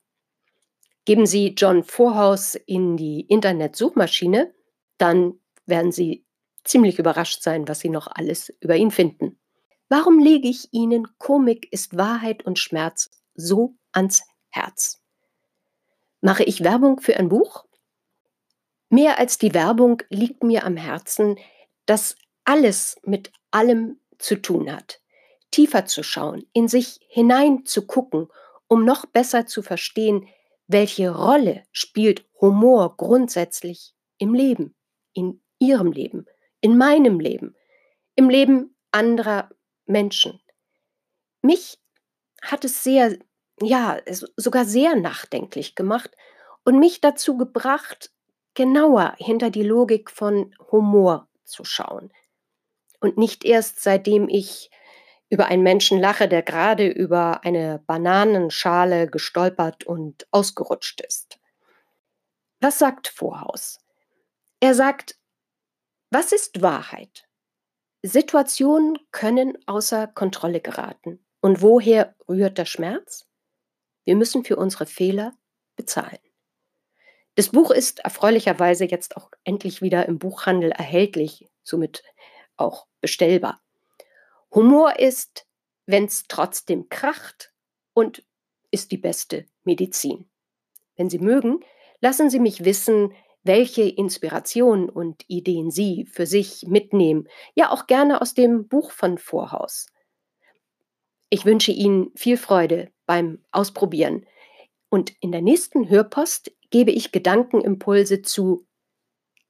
Geben 1.06 1.26
Sie 1.26 1.54
John 1.58 1.84
Vorhaus 1.84 2.56
in 2.56 2.96
die 2.96 3.22
Internetsuchmaschine, 3.22 4.54
dann 4.98 5.40
werden 5.66 5.92
Sie 5.92 6.26
ziemlich 6.64 6.98
überrascht 7.00 7.42
sein, 7.42 7.68
was 7.68 7.80
Sie 7.80 7.90
noch 7.90 8.08
alles 8.08 8.54
über 8.62 8.76
ihn 8.76 8.92
finden. 8.92 9.38
Warum 9.90 10.20
lege 10.20 10.48
ich 10.48 10.70
Ihnen 10.72 11.08
Komik 11.18 11.72
ist 11.72 11.98
Wahrheit 11.98 12.46
und 12.46 12.58
Schmerz 12.58 13.12
so 13.36 13.76
ans 13.92 14.24
Herz? 14.50 15.02
Mache 16.22 16.44
ich 16.44 16.64
Werbung 16.64 17.02
für 17.02 17.18
ein 17.18 17.28
Buch? 17.28 17.66
Mehr 18.90 19.20
als 19.20 19.38
die 19.38 19.54
Werbung 19.54 20.02
liegt 20.10 20.44
mir 20.44 20.66
am 20.66 20.78
Herzen, 20.78 21.38
dass 21.86 22.16
alles 22.46 22.96
mit 23.04 23.32
allem 23.52 24.00
zu 24.20 24.36
tun 24.42 24.72
hat. 24.72 25.02
Tiefer 25.52 25.86
zu 25.86 26.02
schauen, 26.02 26.46
in 26.54 26.68
sich 26.68 27.00
hinein 27.10 27.66
zu 27.66 27.86
gucken, 27.86 28.30
um 28.68 28.86
noch 28.86 29.06
besser 29.06 29.46
zu 29.46 29.62
verstehen, 29.62 30.28
welche 30.74 31.16
Rolle 31.16 31.64
spielt 31.72 32.26
Humor 32.42 32.98
grundsätzlich 32.98 33.94
im 34.18 34.34
Leben, 34.34 34.76
in 35.14 35.42
ihrem 35.60 35.94
Leben, 35.94 36.26
in 36.60 36.78
meinem 36.78 37.22
Leben, 37.22 37.56
im 38.16 38.30
Leben 38.30 38.76
anderer 38.92 39.50
Menschen. 39.86 40.42
Mich 41.42 41.80
hat 42.42 42.66
es 42.66 42.84
sehr, 42.84 43.18
ja, 43.62 44.02
sogar 44.36 44.66
sehr 44.66 44.96
nachdenklich 44.98 45.76
gemacht 45.76 46.12
und 46.66 46.80
mich 46.80 47.00
dazu 47.00 47.38
gebracht, 47.38 48.12
genauer 48.54 49.16
hinter 49.18 49.50
die 49.50 49.64
Logik 49.64 50.12
von 50.12 50.54
Humor 50.72 51.30
zu 51.44 51.64
schauen. 51.64 52.12
Und 53.00 53.18
nicht 53.18 53.46
erst 53.46 53.82
seitdem 53.82 54.30
ich 54.30 54.70
über 55.34 55.48
einen 55.48 55.64
Menschen 55.64 56.00
lache, 56.00 56.28
der 56.28 56.44
gerade 56.44 56.88
über 56.88 57.44
eine 57.44 57.80
Bananenschale 57.88 59.08
gestolpert 59.08 59.84
und 59.84 60.28
ausgerutscht 60.30 61.02
ist. 61.02 61.40
Was 62.62 62.78
sagt 62.78 63.08
Vorhaus? 63.08 63.80
Er 64.60 64.76
sagt, 64.76 65.18
was 66.12 66.34
ist 66.34 66.62
Wahrheit? 66.62 67.28
Situationen 68.04 69.00
können 69.10 69.58
außer 69.66 70.06
Kontrolle 70.06 70.62
geraten. 70.62 71.26
Und 71.42 71.64
woher 71.64 72.16
rührt 72.30 72.60
der 72.60 72.66
Schmerz? 72.66 73.28
Wir 74.06 74.16
müssen 74.16 74.46
für 74.46 74.58
unsere 74.58 74.86
Fehler 74.86 75.34
bezahlen. 75.76 76.20
Das 77.34 77.50
Buch 77.50 77.72
ist 77.72 78.02
erfreulicherweise 78.02 78.86
jetzt 78.86 79.18
auch 79.18 79.32
endlich 79.44 79.82
wieder 79.82 80.06
im 80.06 80.20
Buchhandel 80.20 80.70
erhältlich, 80.70 81.50
somit 81.64 82.04
auch 82.56 82.86
bestellbar. 83.02 83.63
Humor 84.54 85.00
ist, 85.00 85.48
wenn's 85.86 86.26
trotzdem 86.28 86.90
kracht 86.90 87.54
und 87.94 88.24
ist 88.72 88.92
die 88.92 88.98
beste 88.98 89.46
Medizin. 89.64 90.30
Wenn 90.96 91.10
Sie 91.10 91.20
mögen, 91.20 91.60
lassen 92.02 92.30
Sie 92.30 92.40
mich 92.40 92.64
wissen, 92.64 93.14
welche 93.44 93.84
Inspirationen 93.84 94.90
und 94.90 95.24
Ideen 95.28 95.72
Sie 95.72 96.06
für 96.06 96.26
sich 96.26 96.66
mitnehmen, 96.68 97.28
ja 97.56 97.72
auch 97.72 97.88
gerne 97.88 98.22
aus 98.22 98.34
dem 98.34 98.68
Buch 98.68 98.92
von 98.92 99.18
Vorhaus. 99.18 99.88
Ich 101.30 101.46
wünsche 101.46 101.72
Ihnen 101.72 102.12
viel 102.16 102.38
Freude 102.38 102.92
beim 103.08 103.44
Ausprobieren. 103.52 104.26
Und 104.90 105.14
in 105.20 105.32
der 105.32 105.42
nächsten 105.42 105.90
Hörpost 105.90 106.52
gebe 106.70 106.92
ich 106.92 107.12
Gedankenimpulse 107.12 108.22
zu 108.22 108.68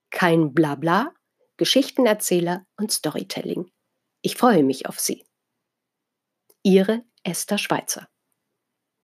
kein 0.09 0.53
Blabla, 0.53 1.13
Geschichtenerzähler 1.57 2.65
und 2.77 2.91
Storytelling. 2.91 3.72
Ich 4.25 4.37
freue 4.37 4.63
mich 4.63 4.85
auf 4.87 5.01
Sie. 5.01 5.25
Ihre 6.63 7.03
Esther 7.23 7.57
Schweizer 7.57 8.07